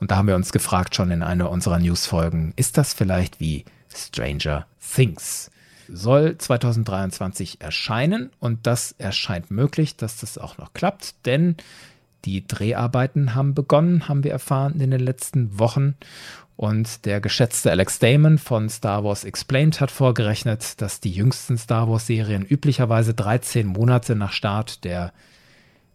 Und 0.00 0.10
da 0.10 0.16
haben 0.16 0.28
wir 0.28 0.36
uns 0.36 0.52
gefragt 0.52 0.94
schon 0.94 1.10
in 1.10 1.22
einer 1.22 1.50
unserer 1.50 1.78
Newsfolgen, 1.78 2.52
ist 2.56 2.78
das 2.78 2.94
vielleicht 2.94 3.40
wie 3.40 3.64
Stranger 3.94 4.66
Things? 4.94 5.50
Soll 5.88 6.38
2023 6.38 7.60
erscheinen 7.60 8.30
und 8.40 8.66
das 8.66 8.92
erscheint 8.98 9.50
möglich, 9.50 9.96
dass 9.96 10.20
das 10.20 10.38
auch 10.38 10.58
noch 10.58 10.72
klappt, 10.72 11.26
denn 11.26 11.56
die 12.24 12.46
Dreharbeiten 12.46 13.34
haben 13.34 13.54
begonnen, 13.54 14.08
haben 14.08 14.24
wir 14.24 14.32
erfahren 14.32 14.80
in 14.80 14.90
den 14.90 15.00
letzten 15.00 15.58
Wochen. 15.58 15.94
Und 16.56 17.04
der 17.04 17.20
geschätzte 17.20 17.70
Alex 17.70 17.98
Damon 17.98 18.38
von 18.38 18.68
Star 18.68 19.02
Wars 19.04 19.24
Explained 19.24 19.80
hat 19.80 19.90
vorgerechnet, 19.90 20.80
dass 20.80 21.00
die 21.00 21.10
jüngsten 21.10 21.58
Star 21.58 21.88
Wars-Serien 21.88 22.46
üblicherweise 22.46 23.12
13 23.12 23.66
Monate 23.66 24.14
nach 24.14 24.32
Start 24.32 24.84
der 24.84 25.12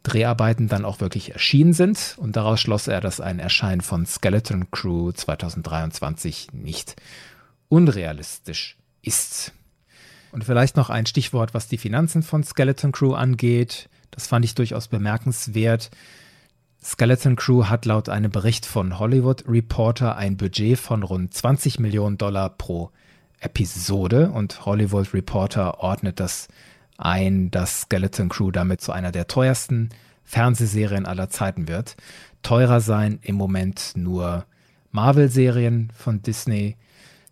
Dreharbeiten 0.04 0.68
dann 0.68 0.86
auch 0.86 1.00
wirklich 1.00 1.32
erschienen 1.32 1.74
sind. 1.74 2.16
Und 2.18 2.36
daraus 2.36 2.60
schloss 2.60 2.88
er, 2.88 3.00
dass 3.00 3.22
ein 3.22 3.40
Erscheinen 3.40 3.82
von 3.82 4.06
Skeleton 4.06 4.70
Crew 4.70 5.12
2023 5.12 6.50
nicht 6.52 6.96
unrealistisch 7.70 8.78
ist. 9.02 9.54
Und 10.32 10.44
vielleicht 10.44 10.78
noch 10.78 10.90
ein 10.90 11.06
Stichwort, 11.06 11.54
was 11.54 11.68
die 11.68 11.78
Finanzen 11.78 12.24
von 12.24 12.44
Skeleton 12.44 12.92
Crew 12.92 13.14
angeht. 13.14 13.90
Das 14.12 14.28
fand 14.28 14.46
ich 14.46 14.56
durchaus 14.56 14.88
bemerkenswert. 14.88 15.90
Skeleton 16.84 17.36
Crew 17.36 17.66
hat 17.66 17.86
laut 17.86 18.10
einem 18.10 18.32
Bericht 18.32 18.66
von 18.66 19.00
Hollywood 19.00 19.44
Reporter 19.48 20.16
ein 20.16 20.38
Budget 20.38 20.78
von 20.78 21.04
rund 21.04 21.34
20 21.34 21.80
Millionen 21.80 22.18
Dollar 22.18 22.50
pro 22.50 22.92
Episode 23.42 24.32
und 24.32 24.66
Hollywood 24.66 25.14
Reporter 25.14 25.80
ordnet 25.82 26.20
das 26.20 26.48
ein, 26.98 27.52
dass 27.52 27.82
Skeleton 27.82 28.30
Crew 28.30 28.52
damit 28.52 28.82
zu 28.82 28.92
einer 28.92 29.12
der 29.12 29.28
teuersten 29.28 29.90
Fernsehserien 30.24 31.06
aller 31.06 31.30
Zeiten 31.30 31.68
wird. 31.68 31.96
Teurer 32.44 32.82
seien 32.82 33.20
im 33.22 33.36
Moment 33.36 33.94
nur 33.96 34.46
Marvel-Serien 34.92 35.92
von 35.96 36.22
Disney, 36.22 36.78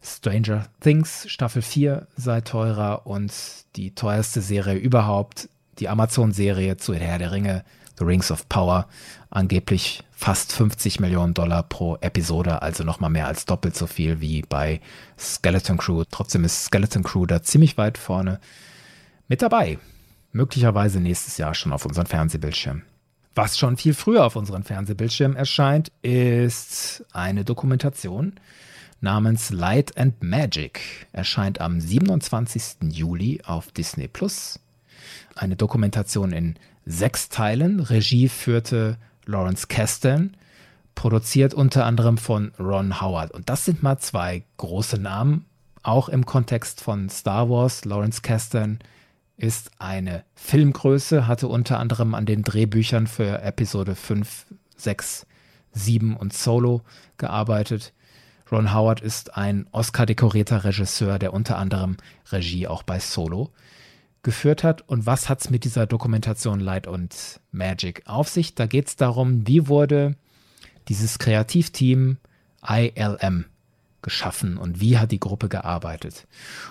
Stranger 0.02 0.68
Things 0.80 1.26
Staffel 1.30 1.62
4 1.62 2.08
sei 2.16 2.42
teurer 2.42 3.06
und 3.08 3.34
die 3.76 3.94
teuerste 3.94 4.42
Serie 4.42 4.78
überhaupt, 4.78 5.50
die 5.80 5.90
Amazon-Serie 5.90 6.78
zu 6.78 6.94
Herr 6.94 7.20
der 7.20 7.32
Ringe, 7.32 7.64
The 7.98 8.06
Rings 8.06 8.32
of 8.32 8.48
Power, 8.48 8.88
angeblich 9.30 10.04
fast 10.12 10.54
50 10.54 11.00
Millionen 11.00 11.34
Dollar 11.34 11.64
pro 11.64 11.98
Episode, 12.02 12.62
also 12.62 12.84
nochmal 12.84 13.10
mehr 13.10 13.28
als 13.28 13.46
doppelt 13.46 13.76
so 13.76 13.88
viel 13.88 14.22
wie 14.22 14.44
bei 14.44 14.82
Skeleton 15.18 15.78
Crew. 15.78 16.04
Trotzdem 16.10 16.44
ist 16.44 16.66
Skeleton 16.66 17.04
Crew 17.04 17.26
da 17.26 17.42
ziemlich 17.42 17.78
weit 17.78 17.98
vorne 17.98 18.40
mit 19.28 19.42
dabei. 19.42 19.80
Möglicherweise 20.32 21.00
nächstes 21.00 21.38
Jahr 21.38 21.56
schon 21.56 21.74
auf 21.74 21.86
unseren 21.86 22.06
Fernsehbildschirm. 22.06 22.84
Was 23.34 23.58
schon 23.58 23.78
viel 23.78 23.94
früher 23.94 24.26
auf 24.26 24.36
unseren 24.36 24.64
Fernsehbildschirm 24.64 25.36
erscheint, 25.36 25.92
ist 26.02 27.06
eine 27.14 27.46
Dokumentation 27.46 28.34
namens 29.02 29.52
Light 29.52 29.98
and 29.98 30.22
Magic 30.24 31.08
erscheint 31.12 31.62
am 31.62 31.80
27. 31.80 32.92
Juli 32.92 33.42
auf 33.46 33.72
Disney 33.72 34.08
Plus. 34.08 34.60
Eine 35.36 35.56
Dokumentation 35.56 36.32
in 36.32 36.56
sechs 36.86 37.30
Teilen. 37.30 37.80
Regie 37.80 38.30
führte 38.30 38.98
Lawrence 39.26 39.68
Kasdan, 39.68 40.36
produziert 40.96 41.54
unter 41.54 41.86
anderem 41.86 42.18
von 42.18 42.52
Ron 42.60 43.02
Howard. 43.02 43.32
Und 43.32 43.50
das 43.50 43.66
sind 43.66 43.84
mal 43.84 44.00
zwei 44.00 44.44
große 44.58 44.98
Namen, 44.98 45.46
auch 45.84 46.10
im 46.10 46.26
Kontext 46.26 46.82
von 46.82 47.10
Star 47.10 47.50
Wars. 47.50 47.86
Lawrence 47.86 48.22
Kasdan 48.22 48.80
ist 49.38 49.70
eine 49.78 50.24
Filmgröße, 50.34 51.28
hatte 51.28 51.48
unter 51.48 51.80
anderem 51.80 52.16
an 52.16 52.26
den 52.26 52.42
Drehbüchern 52.42 53.06
für 53.06 53.42
Episode 53.42 53.96
5, 53.96 54.48
6, 54.76 55.28
7 55.74 56.18
und 56.18 56.34
Solo 56.34 56.82
gearbeitet. 57.18 57.94
Ron 58.52 58.74
Howard 58.74 59.02
ist 59.02 59.36
ein 59.36 59.68
Oscar-dekorierter 59.72 60.64
Regisseur, 60.64 61.20
der 61.20 61.34
unter 61.34 61.58
anderem 61.58 61.98
Regie 62.32 62.68
auch 62.68 62.84
bei 62.84 63.00
Solo 63.00 63.52
geführt 64.24 64.64
hat. 64.64 64.82
Und 64.88 65.06
was 65.06 65.30
hat 65.30 65.42
es 65.42 65.50
mit 65.50 65.64
dieser 65.64 65.86
Dokumentation 65.86 66.60
Light 66.60 66.88
und 66.88 67.40
Magic 67.52 68.04
auf 68.06 68.30
sich? 68.30 68.56
Da 68.56 68.66
geht 68.66 68.88
es 68.88 68.96
darum, 68.96 69.48
wie 69.48 69.68
wurde 69.68 70.16
dieses 70.88 71.20
Kreativteam 71.20 72.18
ILM 72.66 73.46
geschaffen 74.08 74.58
und 74.58 74.80
wie 74.80 74.98
hat 74.98 75.12
die 75.12 75.20
Gruppe 75.20 75.50
gearbeitet. 75.50 76.28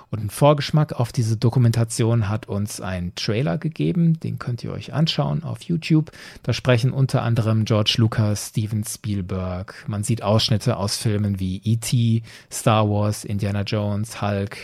Und 0.08 0.24
ein 0.24 0.30
Vorgeschmack 0.30 0.94
auf 0.94 1.12
diese 1.12 1.36
Dokumentation 1.36 2.30
hat 2.30 2.48
uns 2.48 2.80
ein 2.80 3.14
Trailer 3.14 3.58
gegeben, 3.58 4.18
den 4.18 4.38
könnt 4.38 4.64
ihr 4.64 4.72
euch 4.72 4.94
anschauen 4.94 5.44
auf 5.44 5.60
YouTube. 5.60 6.12
Da 6.44 6.54
sprechen 6.54 6.92
unter 6.92 7.20
anderem 7.20 7.66
George 7.66 7.96
Lucas, 7.98 8.48
Steven 8.48 8.84
Spielberg. 8.84 9.84
Man 9.86 10.02
sieht 10.02 10.22
Ausschnitte 10.22 10.78
aus 10.78 10.96
Filmen 10.96 11.38
wie 11.38 11.60
E.T., 11.62 12.22
Star 12.50 12.88
Wars, 12.88 13.26
Indiana 13.26 13.64
Jones, 13.64 14.22
Hulk, 14.22 14.56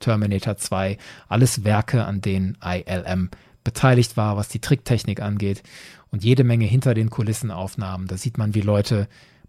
Terminator 0.00 0.56
2, 0.56 0.98
alles 1.28 1.62
Werke, 1.62 2.06
an 2.06 2.22
denen 2.22 2.58
ILM 2.60 3.30
beteiligt 3.62 4.16
war, 4.16 4.36
was 4.36 4.48
die 4.48 4.60
Tricktechnik 4.60 5.22
angeht 5.22 5.62
und 6.10 6.24
jede 6.24 6.42
Menge 6.42 6.66
hinter 6.66 6.92
den 6.92 7.08
Kulissen 7.08 7.52
Aufnahmen. 7.52 8.08
Da 8.08 8.16
sieht 8.16 8.36
man, 8.36 8.56
wie 8.56 8.62
Leute 8.62 9.06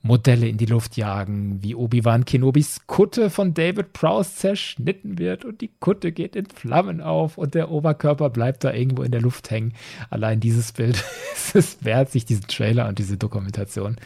Modelle 0.08 0.48
in 0.48 0.58
die 0.58 0.66
Luft 0.66 0.98
jagen, 0.98 1.62
wie 1.62 1.76
Obi-Wan 1.76 2.26
Kenobis 2.26 2.88
Kutte 2.88 3.30
von 3.30 3.54
David 3.54 3.94
Prowse 3.94 4.34
zerschnitten 4.34 5.20
wird 5.20 5.46
und 5.46 5.62
die 5.62 5.70
Kutte 5.80 6.12
geht 6.12 6.36
in 6.36 6.48
Flammen 6.48 7.02
auf 7.02 7.38
und 7.38 7.54
der 7.54 7.70
Oberkörper 7.70 8.30
bleibt 8.30 8.64
da 8.64 8.74
irgendwo 8.74 9.04
in 9.04 9.12
der 9.12 9.22
Luft 9.22 9.52
hängen. 9.52 9.74
Allein 10.10 10.40
dieses 10.40 10.72
Bild 10.72 11.04
ist 11.36 11.56
es 11.56 11.84
wert, 11.84 12.12
sich 12.12 12.26
diesen 12.26 12.48
Trailer 12.48 12.88
und 12.88 12.98
diese 12.98 13.18
Dokumentation 13.18 13.98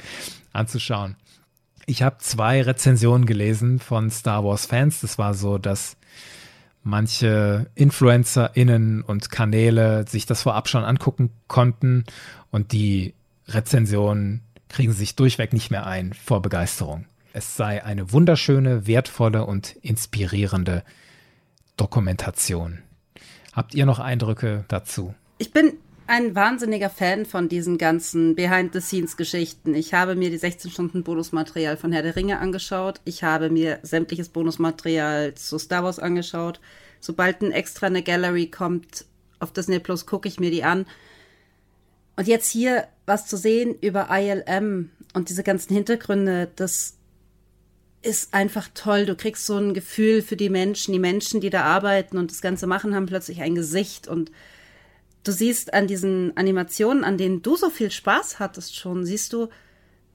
anzuschauen. 0.52 1.16
Ich 1.86 2.04
habe 2.04 2.18
zwei 2.20 2.62
Rezensionen 2.62 3.26
gelesen 3.26 3.80
von 3.80 4.10
Star 4.10 4.44
Wars 4.44 4.66
Fans. 4.66 5.02
Das 5.02 5.18
war 5.18 5.34
so, 5.34 5.58
dass 5.58 5.98
manche 6.84 7.70
InfluencerInnen 7.76 9.04
und 9.04 9.30
Kanäle 9.30 10.06
sich 10.08 10.26
das 10.26 10.42
vorab 10.42 10.68
schon 10.68 10.84
angucken 10.84 11.32
konnten 11.48 12.06
und 12.50 12.72
die 12.72 13.14
Rezensionen 13.48 14.42
kriegen 14.72 14.94
sie 14.94 15.00
sich 15.00 15.16
durchweg 15.16 15.54
nicht 15.54 15.70
mehr 15.70 15.86
ein 15.86 16.14
vor 16.14 16.42
Begeisterung. 16.42 17.06
Es 17.34 17.56
sei 17.56 17.84
eine 17.84 18.12
wunderschöne, 18.12 18.88
wertvolle 18.88 19.46
und 19.46 19.76
inspirierende 19.82 20.84
Dokumentation. 21.78 22.80
Habt 23.54 23.74
ihr 23.74 23.86
noch 23.86 24.00
Eindrücke 24.00 24.66
dazu? 24.68 25.14
Ich 25.38 25.52
bin 25.52 25.74
ein 26.08 26.36
wahnsinniger 26.36 26.90
Fan 26.90 27.26
von 27.26 27.48
diesen 27.48 27.78
ganzen 27.78 28.36
Behind-the-Scenes-Geschichten. 28.36 29.76
Ich 29.76 29.94
habe 29.94 30.16
mir 30.16 30.30
die 30.30 30.38
16 30.38 30.72
Stunden 30.72 31.04
Bonusmaterial 31.04 31.78
von 31.78 31.92
Herr 31.92 32.04
der 32.04 32.16
Ringe 32.16 32.40
angeschaut. 32.40 33.00
Ich 33.06 33.24
habe 33.24 33.50
mir 33.50 33.80
sämtliches 33.82 34.30
Bonusmaterial 34.30 35.36
zu 35.36 35.58
Star 35.58 35.84
Wars 35.84 36.00
angeschaut. 36.00 36.60
Sobald 37.00 37.42
ein 37.42 37.52
extra 37.52 37.88
eine 37.88 38.04
Gallery 38.04 38.48
kommt 38.48 39.06
auf 39.40 39.52
Disney 39.54 39.80
Plus, 39.80 40.06
gucke 40.06 40.28
ich 40.28 40.40
mir 40.40 40.52
die 40.52 40.64
an. 40.64 40.86
Und 42.16 42.28
jetzt 42.28 42.50
hier 42.50 42.88
was 43.06 43.26
zu 43.28 43.38
sehen 43.38 43.76
über 43.82 44.08
ILM 44.12 44.92
und 45.14 45.30
diese 45.30 45.44
ganzen 45.44 45.74
Hintergründe, 45.74 46.52
das 46.56 46.98
ist 48.02 48.34
einfach 48.34 48.70
toll. 48.74 49.06
Du 49.06 49.16
kriegst 49.16 49.46
so 49.46 49.58
ein 49.58 49.74
Gefühl 49.74 50.22
für 50.22 50.36
die 50.36 50.50
Menschen. 50.50 50.92
Die 50.92 51.00
Menschen, 51.00 51.42
die 51.42 51.50
da 51.50 51.64
arbeiten 51.64 52.18
und 52.18 52.32
das 52.32 52.42
Ganze 52.42 52.68
machen, 52.68 52.96
haben 52.96 53.06
plötzlich 53.06 53.42
ein 53.42 53.56
Gesicht. 53.56 54.08
Und 54.08 54.32
du 55.24 55.32
siehst 55.32 55.74
an 55.74 55.88
diesen 55.88 56.36
Animationen, 56.36 57.04
an 57.04 57.18
denen 57.18 57.42
du 57.42 57.56
so 57.56 57.70
viel 57.70 57.92
Spaß 57.92 58.40
hattest 58.40 58.76
schon, 58.76 59.06
siehst 59.06 59.34
du, 59.34 59.50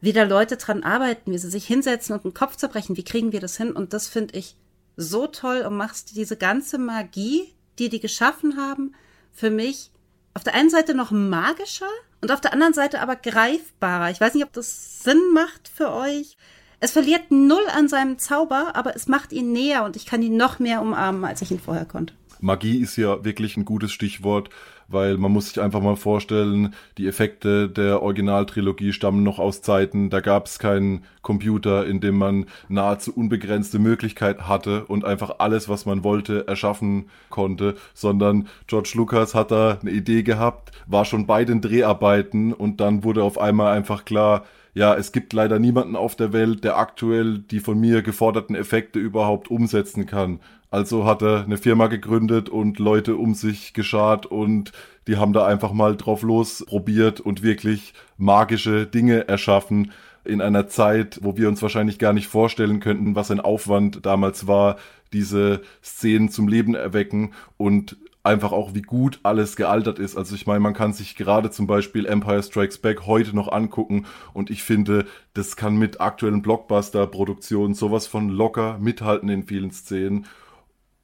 wie 0.01 0.13
da 0.13 0.25
Leute 0.25 0.57
dran 0.57 0.83
arbeiten, 0.83 1.33
wie 1.33 1.39
sie 1.39 1.51
sich 1.51 1.67
hinsetzen 1.67 2.15
und 2.15 2.25
den 2.25 2.35
Kopf 2.35 2.57
zerbrechen. 2.57 2.97
Wie 2.97 3.05
kriegen 3.05 3.33
wir 3.33 3.41
das 3.41 3.57
hin? 3.57 3.73
Und 3.73 3.93
das 3.93 4.09
finde 4.09 4.37
ich 4.37 4.57
so 4.97 5.27
toll 5.27 5.61
und 5.61 5.77
machst 5.77 6.17
diese 6.17 6.37
ganze 6.37 6.79
Magie, 6.79 7.55
die 7.79 7.89
die 7.89 8.01
geschaffen 8.01 8.57
haben, 8.57 8.95
für 9.33 9.51
mich 9.51 9.91
auf 10.37 10.45
der 10.45 10.55
einen 10.55 10.69
Seite 10.69 10.95
noch 10.95 11.11
magischer 11.13 11.89
und 12.21 12.31
auf 12.31 12.43
der 12.43 12.53
anderen 12.53 12.75
Seite 12.75 13.01
aber 13.01 13.17
greifbarer. 13.17 14.11
Ich 14.11 14.21
weiß 14.21 14.35
nicht, 14.35 14.45
ob 14.45 14.53
das 14.53 15.03
Sinn 15.03 15.33
macht 15.33 15.67
für 15.75 15.91
euch. 15.91 16.37
Es 16.79 16.93
verliert 16.93 17.31
null 17.31 17.67
an 17.75 17.89
seinem 17.89 18.19
Zauber, 18.19 18.77
aber 18.77 18.95
es 18.95 19.09
macht 19.09 19.33
ihn 19.33 19.53
näher 19.53 19.83
und 19.85 19.97
ich 19.97 20.05
kann 20.05 20.21
ihn 20.21 20.37
noch 20.37 20.59
mehr 20.59 20.83
umarmen, 20.83 21.25
als 21.25 21.41
ich 21.41 21.51
ihn 21.51 21.59
vorher 21.59 21.87
konnte. 21.87 22.13
Magie 22.39 22.83
ist 22.83 22.97
ja 22.97 23.25
wirklich 23.25 23.57
ein 23.57 23.65
gutes 23.65 23.93
Stichwort, 23.93 24.51
weil 24.89 25.17
man 25.17 25.33
muss 25.33 25.49
sich 25.49 25.61
einfach 25.61 25.81
mal 25.81 25.97
vorstellen, 25.97 26.75
die 26.99 27.07
Effekte 27.07 27.69
der 27.69 28.03
Originaltrilogie 28.03 28.93
stammen 28.93 29.23
noch 29.23 29.39
aus 29.39 29.63
Zeiten, 29.63 30.11
da 30.11 30.21
gab 30.21 30.47
es 30.47 30.59
keinen 30.59 31.05
Computer, 31.23 31.87
in 31.87 32.01
dem 32.01 32.17
man 32.19 32.47
nahezu 32.69 33.13
unbegrenzte 33.15 33.79
Möglichkeit 33.79 34.49
hatte 34.49 34.85
und 34.87 35.05
einfach 35.05 35.37
alles, 35.39 35.69
was 35.69 35.87
man 35.87 36.05
wollte, 36.05 36.47
erschaffen 36.47 37.11
konnte, 37.31 37.75
sondern 37.95 38.49
George 38.67 38.93
Lucas 38.95 39.35
hat 39.35 39.51
da 39.51 39.79
eine 39.81 39.91
Idee 39.91 40.23
gehabt, 40.23 40.73
war 40.87 41.05
schon 41.05 41.27
bei 41.27 41.45
den 41.45 41.61
Dreharbeiten 41.61 42.53
und 42.53 42.81
dann 42.81 43.05
wurde 43.05 43.23
auf 43.23 43.39
einmal 43.39 43.77
einfach 43.77 44.05
klar, 44.05 44.45
ja, 44.77 44.95
es 44.95 45.11
gibt 45.11 45.33
leider 45.33 45.59
niemanden 45.59 45.97
auf 45.97 46.17
der 46.17 46.35
Welt, 46.35 46.63
der 46.63 46.77
aktuell 46.77 47.39
die 47.39 47.61
von 47.61 47.81
mir 47.81 48.03
geforderten 48.03 48.55
Effekte 48.55 48.99
überhaupt 48.99 49.51
umsetzen 49.51 50.05
kann. 50.05 50.41
Also 50.71 51.05
hat 51.05 51.23
er 51.23 51.45
eine 51.45 51.59
Firma 51.59 51.87
gegründet 51.87 52.49
und 52.49 52.79
Leute 52.79 53.17
um 53.17 53.35
sich 53.35 53.73
geschart 53.73 54.27
und 54.27 54.73
die 55.07 55.17
haben 55.17 55.33
da 55.33 55.47
einfach 55.47 55.73
mal 55.73 55.97
drauf 55.97 56.23
los 56.23 56.65
probiert 56.67 57.21
und 57.21 57.43
wirklich 57.43 57.95
magische 58.17 58.87
Dinge 58.87 59.29
erschaffen 59.29 59.93
in 60.25 60.41
einer 60.41 60.67
Zeit, 60.67 61.21
wo 61.23 61.37
wir 61.37 61.49
uns 61.49 61.63
wahrscheinlich 61.63 61.99
gar 61.99 62.13
nicht 62.13 62.27
vorstellen 62.27 62.81
könnten, 62.81 63.15
was 63.15 63.31
ein 63.31 63.41
Aufwand 63.41 64.05
damals 64.05 64.47
war, 64.47 64.77
diese 65.13 65.63
Szenen 65.83 66.31
zum 66.31 66.49
Leben 66.49 66.75
erwecken 66.75 67.33
und 67.57 67.97
einfach 68.27 68.51
auch, 68.51 68.75
wie 68.75 68.83
gut 68.83 69.21
alles 69.23 69.55
gealtert 69.55 70.01
ist. 70.01 70.17
Also 70.17 70.35
ich 70.35 70.47
meine, 70.47 70.61
man 70.61 70.75
kann 70.75 70.93
sich 70.93 71.15
gerade 71.15 71.51
zum 71.51 71.69
Beispiel 71.69 72.07
Empire 72.07 72.43
Strikes 72.43 72.79
Back 72.79 73.07
heute 73.07 73.35
noch 73.35 73.51
angucken 73.51 74.05
und 74.35 74.51
ich 74.51 74.65
finde, 74.65 75.07
das 75.33 75.57
kann 75.57 75.77
mit 75.77 76.01
aktuellen 76.01 76.43
Blockbuster-Produktionen 76.43 77.75
sowas 77.75 78.09
von 78.09 78.29
locker 78.29 78.79
mithalten 78.79 79.29
in 79.29 79.45
vielen 79.45 79.71
Szenen. 79.71 80.27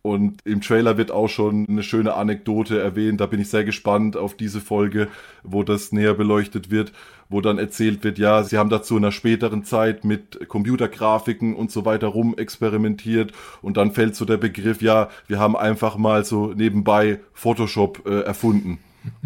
Und 0.03 0.41
im 0.45 0.61
Trailer 0.61 0.97
wird 0.97 1.12
auch 1.12 1.29
schon 1.29 1.65
eine 1.69 1.85
schöne 1.85 2.15
Anekdote 2.15 2.81
erwähnt. 2.81 3.21
Da 3.21 3.27
bin 3.27 3.41
ich 3.41 3.49
sehr 3.49 3.62
gespannt 3.62 4.17
auf 4.17 4.37
diese 4.37 4.61
Folge, 4.61 5.07
wo 5.45 5.62
das 5.62 5.93
näher 5.93 6.15
beleuchtet 6.15 6.73
wird, 6.73 6.93
wo 7.29 7.41
dann 7.41 7.59
erzählt 7.59 8.03
wird, 8.03 8.19
ja, 8.19 8.43
sie 8.43 8.59
haben 8.59 8.69
dazu 8.69 8.97
in 8.97 9.05
einer 9.05 9.12
späteren 9.12 9.62
Zeit 9.62 10.05
mit 10.05 10.49
Computergrafiken 10.49 11.55
und 11.55 11.71
so 11.71 11.85
weiter 11.85 12.09
rum 12.09 12.37
experimentiert. 12.37 13.33
Und 13.62 13.77
dann 13.77 13.93
fällt 13.93 14.17
so 14.17 14.25
der 14.25 14.38
Begriff, 14.38 14.83
ja, 14.83 15.09
wir 15.29 15.38
haben 15.38 15.57
einfach 15.57 15.97
mal 15.97 16.25
so 16.25 16.53
nebenbei 16.53 17.21
Photoshop 17.33 18.05
äh, 18.05 18.23
erfunden. 18.23 18.79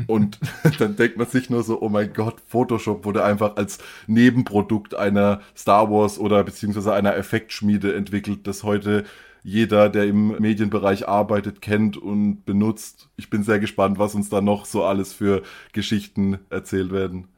Und 0.06 0.38
dann 0.78 0.96
denkt 0.96 1.16
man 1.16 1.26
sich 1.26 1.48
nur 1.48 1.62
so, 1.62 1.80
oh 1.80 1.88
mein 1.88 2.12
Gott, 2.12 2.36
Photoshop 2.48 3.06
wurde 3.06 3.24
einfach 3.24 3.56
als 3.56 3.78
Nebenprodukt 4.06 4.94
einer 4.94 5.40
Star 5.56 5.90
Wars 5.90 6.18
oder 6.18 6.44
beziehungsweise 6.44 6.92
einer 6.92 7.16
Effektschmiede 7.16 7.94
entwickelt, 7.94 8.46
das 8.46 8.62
heute 8.62 9.04
jeder, 9.46 9.88
der 9.88 10.06
im 10.06 10.40
Medienbereich 10.40 11.06
arbeitet, 11.06 11.62
kennt 11.62 11.96
und 11.96 12.44
benutzt. 12.44 13.08
Ich 13.16 13.30
bin 13.30 13.44
sehr 13.44 13.60
gespannt, 13.60 13.96
was 13.96 14.16
uns 14.16 14.28
da 14.28 14.40
noch 14.40 14.64
so 14.64 14.84
alles 14.84 15.12
für 15.12 15.44
Geschichten 15.72 16.40
erzählt 16.50 16.90
werden. 16.90 17.28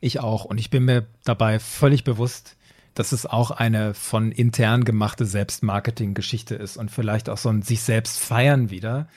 Ich 0.00 0.20
auch. 0.20 0.44
Und 0.44 0.58
ich 0.58 0.70
bin 0.70 0.84
mir 0.84 1.04
dabei 1.24 1.58
völlig 1.58 2.04
bewusst, 2.04 2.56
dass 2.94 3.10
es 3.10 3.26
auch 3.26 3.50
eine 3.50 3.92
von 3.92 4.30
intern 4.30 4.84
gemachte 4.84 5.26
Selbstmarketing-Geschichte 5.26 6.54
ist 6.54 6.76
und 6.76 6.92
vielleicht 6.92 7.28
auch 7.28 7.38
so 7.38 7.48
ein 7.48 7.62
sich 7.62 7.82
selbst 7.82 8.20
feiern 8.20 8.70
wieder. 8.70 9.08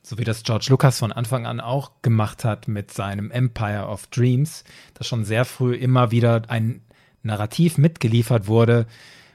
So 0.00 0.16
wie 0.16 0.24
das 0.24 0.44
George 0.44 0.68
Lucas 0.70 0.98
von 0.98 1.12
Anfang 1.12 1.44
an 1.44 1.60
auch 1.60 1.90
gemacht 2.00 2.42
hat 2.42 2.68
mit 2.68 2.90
seinem 2.90 3.30
Empire 3.30 3.86
of 3.86 4.06
Dreams, 4.06 4.64
das 4.94 5.06
schon 5.06 5.26
sehr 5.26 5.44
früh 5.44 5.74
immer 5.74 6.10
wieder 6.10 6.40
ein 6.48 6.80
Narrativ 7.22 7.76
mitgeliefert 7.76 8.46
wurde, 8.46 8.86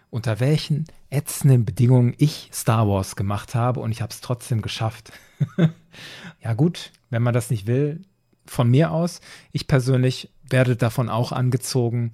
unter 0.10 0.40
welchen 0.40 0.88
ätzenden 1.12 1.66
Bedingungen 1.66 2.16
ich 2.18 2.50
Star 2.54 2.88
Wars 2.88 3.16
gemacht 3.16 3.54
habe 3.54 3.80
und 3.80 3.92
ich 3.92 4.02
habe 4.02 4.12
es 4.12 4.22
trotzdem 4.22 4.62
geschafft. 4.62 5.12
ja 6.42 6.54
gut, 6.54 6.92
wenn 7.10 7.22
man 7.22 7.34
das 7.34 7.52
nicht 7.52 7.68
will, 7.68 8.02
von 8.46 8.70
mir 8.70 8.92
aus. 8.92 9.22
Ich 9.52 9.68
persönlich 9.68 10.30
werde 10.44 10.76
davon 10.76 11.10
auch 11.10 11.32
angezogen 11.32 12.12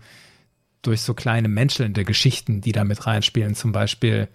durch 0.82 1.02
so 1.02 1.14
kleine 1.14 1.48
menschelnde 1.48 2.06
Geschichten, 2.06 2.62
die 2.62 2.72
da 2.72 2.84
mit 2.84 3.06
reinspielen. 3.06 3.56
Zum 3.56 3.72
Beispiel 3.72 4.28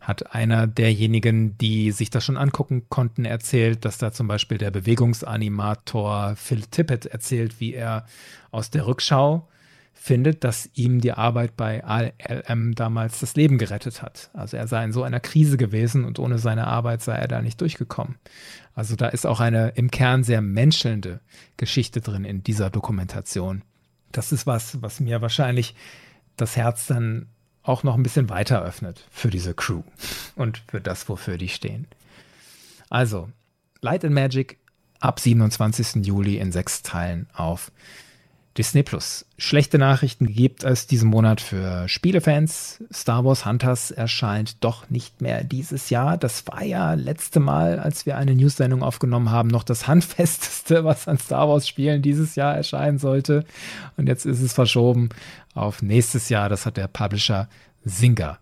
hat 0.00 0.34
einer 0.34 0.66
derjenigen, 0.66 1.58
die 1.58 1.90
sich 1.90 2.10
das 2.10 2.24
schon 2.24 2.36
angucken 2.36 2.88
konnten, 2.88 3.24
erzählt, 3.24 3.84
dass 3.84 3.98
da 3.98 4.12
zum 4.12 4.28
Beispiel 4.28 4.58
der 4.58 4.70
Bewegungsanimator 4.70 6.36
Phil 6.36 6.62
Tippett 6.62 7.06
erzählt, 7.06 7.60
wie 7.60 7.74
er 7.74 8.06
aus 8.50 8.70
der 8.70 8.86
Rückschau 8.86 9.48
findet, 9.98 10.44
dass 10.44 10.70
ihm 10.74 11.00
die 11.00 11.12
Arbeit 11.12 11.56
bei 11.56 11.82
ALM 11.82 12.74
damals 12.74 13.18
das 13.18 13.34
Leben 13.34 13.58
gerettet 13.58 14.02
hat. 14.02 14.30
Also 14.34 14.56
er 14.56 14.68
sei 14.68 14.84
in 14.84 14.92
so 14.92 15.02
einer 15.02 15.18
Krise 15.18 15.56
gewesen 15.56 16.04
und 16.04 16.18
ohne 16.18 16.38
seine 16.38 16.66
Arbeit 16.66 17.02
sei 17.02 17.16
er 17.16 17.26
da 17.26 17.42
nicht 17.42 17.60
durchgekommen. 17.60 18.16
Also 18.74 18.94
da 18.94 19.08
ist 19.08 19.26
auch 19.26 19.40
eine 19.40 19.70
im 19.70 19.90
Kern 19.90 20.22
sehr 20.22 20.42
menschelnde 20.42 21.20
Geschichte 21.56 22.02
drin 22.02 22.24
in 22.24 22.44
dieser 22.44 22.70
Dokumentation. 22.70 23.62
Das 24.12 24.30
ist 24.30 24.46
was, 24.46 24.80
was 24.82 25.00
mir 25.00 25.22
wahrscheinlich 25.22 25.74
das 26.36 26.56
Herz 26.56 26.86
dann 26.86 27.26
auch 27.62 27.82
noch 27.82 27.96
ein 27.96 28.02
bisschen 28.02 28.28
weiter 28.28 28.62
öffnet 28.62 29.04
für 29.10 29.30
diese 29.30 29.54
Crew 29.54 29.82
und 30.36 30.62
für 30.68 30.80
das, 30.80 31.08
wofür 31.08 31.36
die 31.36 31.48
stehen. 31.48 31.88
Also, 32.90 33.28
Light 33.80 34.04
and 34.04 34.14
Magic 34.14 34.58
ab 35.00 35.18
27. 35.18 36.06
Juli 36.06 36.36
in 36.36 36.52
sechs 36.52 36.82
Teilen 36.82 37.26
auf 37.32 37.72
Disney 38.56 38.82
Plus. 38.82 39.26
Schlechte 39.36 39.78
Nachrichten 39.78 40.26
gibt 40.26 40.64
es 40.64 40.86
diesen 40.86 41.10
Monat 41.10 41.40
für 41.42 41.88
Spielefans. 41.88 42.82
Star 42.92 43.24
Wars 43.24 43.44
Hunters 43.44 43.90
erscheint 43.90 44.64
doch 44.64 44.88
nicht 44.88 45.20
mehr 45.20 45.44
dieses 45.44 45.90
Jahr. 45.90 46.16
Das 46.16 46.46
war 46.46 46.64
ja 46.64 46.94
letzte 46.94 47.38
Mal, 47.38 47.78
als 47.78 48.06
wir 48.06 48.16
eine 48.16 48.34
News-Sendung 48.34 48.82
aufgenommen 48.82 49.30
haben, 49.30 49.48
noch 49.48 49.62
das 49.62 49.86
handfesteste, 49.86 50.84
was 50.84 51.06
an 51.06 51.18
Star 51.18 51.48
Wars 51.48 51.68
Spielen 51.68 52.00
dieses 52.00 52.34
Jahr 52.34 52.56
erscheinen 52.56 52.98
sollte. 52.98 53.44
Und 53.96 54.06
jetzt 54.06 54.24
ist 54.24 54.40
es 54.40 54.54
verschoben 54.54 55.10
auf 55.54 55.82
nächstes 55.82 56.30
Jahr. 56.30 56.48
Das 56.48 56.64
hat 56.64 56.78
der 56.78 56.88
Publisher 56.88 57.48
Singer 57.84 58.38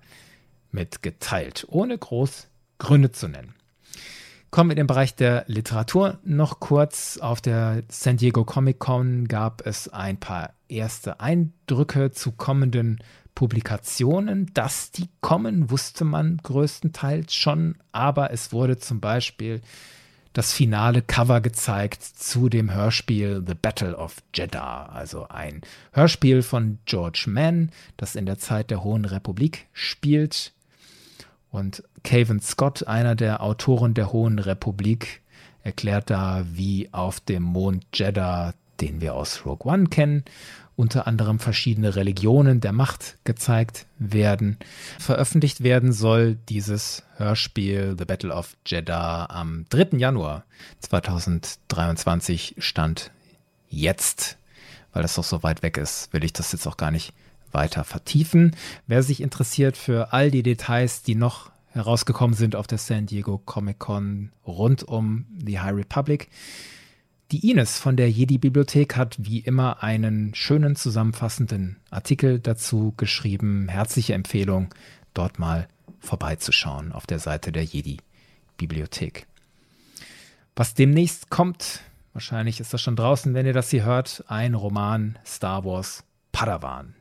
mitgeteilt, 0.71 1.67
ohne 1.69 1.99
groß 1.99 2.49
Gründe 2.79 3.11
zu 3.11 3.29
nennen. 3.29 3.55
Kommen 4.55 4.71
wir 4.71 4.75
in 4.75 4.83
den 4.83 4.87
Bereich 4.87 5.17
der 5.17 5.43
Literatur 5.49 6.21
noch 6.23 6.61
kurz. 6.61 7.19
Auf 7.19 7.41
der 7.41 7.83
San 7.89 8.19
Diego 8.19 8.45
Comic 8.45 8.79
Con 8.79 9.27
gab 9.27 9.67
es 9.67 9.89
ein 9.89 10.17
paar 10.17 10.53
erste 10.69 11.19
Eindrücke 11.19 12.13
zu 12.13 12.31
kommenden 12.31 13.01
Publikationen. 13.35 14.53
Dass 14.55 14.93
die 14.93 15.09
kommen, 15.21 15.73
wusste 15.73 16.05
man 16.05 16.37
größtenteils 16.41 17.35
schon, 17.35 17.79
aber 17.91 18.31
es 18.31 18.53
wurde 18.53 18.79
zum 18.79 19.01
Beispiel 19.01 19.61
das 20.35 20.53
finale 20.53 21.03
Cover 21.03 21.41
gezeigt 21.41 22.05
zu 22.05 22.49
dem 22.49 22.73
Hörspiel 22.73 23.43
The 23.45 23.55
Battle 23.61 23.97
of 23.97 24.23
Jeddah, 24.33 24.87
also 24.87 25.27
ein 25.27 25.63
Hörspiel 25.91 26.43
von 26.43 26.79
George 26.87 27.25
Mann, 27.27 27.73
das 27.97 28.15
in 28.15 28.25
der 28.25 28.39
Zeit 28.39 28.71
der 28.71 28.85
Hohen 28.85 29.05
Republik 29.05 29.67
spielt. 29.73 30.54
Und 31.55 31.85
Cavan 32.03 32.41
Scott, 32.41 32.89
einer 32.89 33.15
der 33.15 33.41
Autoren 33.41 33.95
der 33.95 34.13
Hohen 34.13 34.41
Republik, 34.41 35.23
erklärt 35.63 36.11
da, 36.11 36.45
wie 36.51 36.89
auf 36.91 37.21
dem 37.21 37.45
Mond 37.45 37.87
Jeddah, 37.95 38.55
den 38.81 39.01
wir 39.01 39.15
aus 39.15 39.47
Rogue 39.47 39.73
One 39.73 39.87
kennen, 39.87 40.25
unter 40.75 41.07
anderem 41.07 41.39
verschiedene 41.39 41.95
Religionen 41.95 42.61
der 42.61 42.73
Macht 42.73 43.19
gezeigt 43.23 43.87
werden. 44.01 44.59
Veröffentlicht 44.99 45.63
werden 45.63 45.93
soll 45.93 46.39
dieses 46.49 47.05
Hörspiel 47.19 47.95
The 47.97 48.05
Battle 48.05 48.35
of 48.35 48.57
Jeddah 48.67 49.31
am 49.31 49.67
3. 49.69 49.97
Januar 49.99 50.47
2023 50.81 52.57
stand 52.59 53.13
jetzt. 53.69 54.39
Weil 54.93 55.03
das 55.03 55.15
doch 55.15 55.23
so 55.23 55.45
weit 55.45 55.63
weg 55.63 55.77
ist, 55.77 56.13
will 56.13 56.25
ich 56.25 56.33
das 56.33 56.51
jetzt 56.51 56.67
auch 56.67 56.77
gar 56.77 56.91
nicht 56.91 57.13
weiter 57.55 57.85
vertiefen. 57.85 58.55
Wer 58.87 59.03
sich 59.03 59.23
interessiert 59.23 59.77
für 59.77 60.13
all 60.13 60.31
die 60.31 60.43
Details, 60.43 61.03
die 61.03 61.15
noch 61.15 61.51
herausgekommen 61.69 62.37
sind 62.37 62.57
auf 62.57 62.67
der 62.67 62.79
San 62.79 63.07
Diego 63.07 63.39
Comic 63.39 63.79
Con 63.79 64.31
rund 64.47 64.83
um 64.85 65.27
die 65.31 65.59
High 65.59 65.75
Republic. 65.75 66.29
Die 67.33 67.51
Ines 67.51 67.79
von 67.79 67.97
der 67.97 68.11
Jedi 68.11 68.39
Bibliothek 68.39 68.97
hat 68.97 69.17
wie 69.19 69.41
immer 69.41 69.83
einen 69.83 70.35
schönen 70.35 70.77
zusammenfassenden 70.77 71.79
Artikel 71.91 72.39
dazu 72.39 72.95
geschrieben. 72.97 73.69
Herzliche 73.69 74.15
Empfehlung, 74.15 74.73
dort 75.15 75.39
mal 75.39 75.67
vorbeizuschauen 76.01 76.93
auf 76.93 77.07
der 77.07 77.19
Seite 77.19 77.51
der 77.51 77.65
Jedi 77.65 77.97
Bibliothek. 78.57 79.27
Was 80.55 80.75
demnächst 80.75 81.31
kommt, 81.31 81.81
wahrscheinlich 82.13 82.61
ist 82.61 82.73
das 82.73 82.83
schon 82.83 82.95
draußen, 82.95 83.35
wenn 83.35 83.47
ihr 83.47 83.53
das 83.53 83.71
hier 83.71 83.85
hört, 83.85 84.23
ein 84.29 84.55
Roman 84.55 85.19
Star 85.27 85.65
Wars 85.65 86.05
Padawan. 86.31 86.95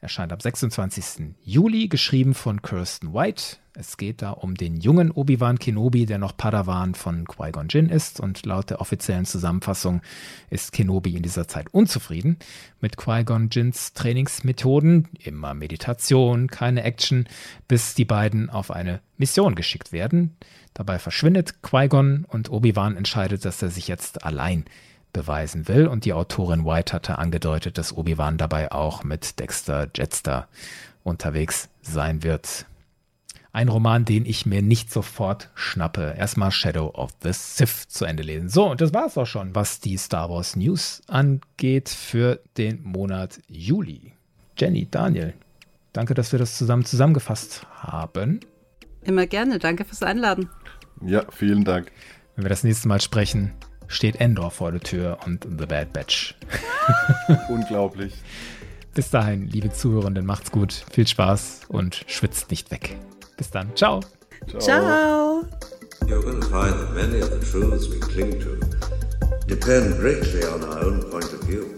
Erscheint 0.00 0.32
am 0.32 0.40
26. 0.40 1.34
Juli, 1.42 1.88
geschrieben 1.88 2.34
von 2.34 2.62
Kirsten 2.62 3.12
White. 3.12 3.56
Es 3.74 3.96
geht 3.96 4.22
da 4.22 4.30
um 4.30 4.54
den 4.54 4.76
jungen 4.76 5.10
Obi-Wan 5.10 5.58
Kenobi, 5.58 6.06
der 6.06 6.18
noch 6.18 6.36
Padawan 6.36 6.94
von 6.94 7.24
Qui-Gon 7.26 7.68
Jinn 7.68 7.88
ist 7.88 8.18
und 8.18 8.44
laut 8.44 8.70
der 8.70 8.80
offiziellen 8.80 9.24
Zusammenfassung 9.24 10.00
ist 10.50 10.72
Kenobi 10.72 11.14
in 11.14 11.22
dieser 11.22 11.46
Zeit 11.46 11.72
unzufrieden 11.72 12.38
mit 12.80 12.96
Qui-Gon 12.96 13.50
Jinns 13.50 13.92
Trainingsmethoden, 13.92 15.08
immer 15.22 15.54
Meditation, 15.54 16.48
keine 16.48 16.82
Action, 16.82 17.28
bis 17.68 17.94
die 17.94 18.04
beiden 18.04 18.50
auf 18.50 18.70
eine 18.70 19.00
Mission 19.16 19.54
geschickt 19.54 19.92
werden. 19.92 20.36
Dabei 20.74 20.98
verschwindet 20.98 21.62
Qui-Gon 21.62 22.24
und 22.24 22.50
Obi-Wan 22.50 22.96
entscheidet, 22.96 23.44
dass 23.44 23.62
er 23.62 23.70
sich 23.70 23.88
jetzt 23.88 24.24
allein 24.24 24.64
beweisen 25.12 25.68
will. 25.68 25.86
Und 25.86 26.04
die 26.04 26.12
Autorin 26.12 26.64
White 26.64 26.92
hatte 26.92 27.18
angedeutet, 27.18 27.78
dass 27.78 27.96
Obi-Wan 27.96 28.38
dabei 28.38 28.72
auch 28.72 29.04
mit 29.04 29.38
Dexter 29.38 29.88
Jetster 29.94 30.48
unterwegs 31.02 31.68
sein 31.82 32.22
wird. 32.22 32.66
Ein 33.50 33.68
Roman, 33.68 34.04
den 34.04 34.26
ich 34.26 34.46
mir 34.46 34.62
nicht 34.62 34.92
sofort 34.92 35.50
schnappe. 35.54 36.14
Erstmal 36.16 36.50
Shadow 36.50 36.90
of 36.94 37.10
the 37.22 37.32
Sith 37.32 37.88
zu 37.88 38.04
Ende 38.04 38.22
lesen. 38.22 38.48
So, 38.48 38.70
und 38.70 38.80
das 38.80 38.92
war 38.92 39.06
es 39.06 39.16
auch 39.16 39.26
schon, 39.26 39.54
was 39.54 39.80
die 39.80 39.96
Star 39.96 40.28
Wars 40.30 40.54
News 40.54 41.02
angeht 41.08 41.88
für 41.88 42.40
den 42.56 42.82
Monat 42.82 43.40
Juli. 43.48 44.12
Jenny, 44.56 44.86
Daniel, 44.90 45.34
danke, 45.92 46.14
dass 46.14 46.30
wir 46.32 46.38
das 46.38 46.58
zusammen 46.58 46.84
zusammengefasst 46.84 47.66
haben. 47.80 48.40
Immer 49.02 49.26
gerne, 49.26 49.58
danke 49.58 49.84
fürs 49.84 50.02
Einladen. 50.02 50.50
Ja, 51.04 51.24
vielen 51.30 51.64
Dank. 51.64 51.90
Wenn 52.36 52.44
wir 52.44 52.50
das 52.50 52.64
nächste 52.64 52.88
Mal 52.88 53.00
sprechen, 53.00 53.52
steht 53.88 54.20
Endor 54.20 54.50
vor 54.50 54.70
der 54.70 54.80
Tür 54.80 55.18
und 55.26 55.46
The 55.58 55.66
Bad 55.66 55.92
Batch. 55.92 56.36
Unglaublich. 57.48 58.14
Bis 58.94 59.10
dahin, 59.10 59.48
liebe 59.48 59.72
Zuhörenden, 59.72 60.26
macht's 60.26 60.50
gut, 60.50 60.84
viel 60.92 61.06
Spaß 61.06 61.62
und 61.68 62.04
schwitzt 62.06 62.50
nicht 62.50 62.70
weg. 62.70 62.96
Bis 63.36 63.50
dann, 63.50 63.74
ciao. 63.74 64.00
Ciao. 64.48 64.60
ciao. 64.60 65.44
You're 66.06 66.22
going 66.22 66.40
to 66.40 66.46
find 66.46 66.72
that 66.72 66.94
many 66.94 67.20
of 67.20 67.30
the 67.30 67.44
truths 67.44 67.88
we 67.88 67.98
cling 67.98 68.40
to 68.40 68.56
depend 69.46 69.98
greatly 69.98 70.42
on 70.44 70.62
our 70.62 70.84
own 70.84 71.02
point 71.10 71.32
of 71.32 71.42
view. 71.42 71.77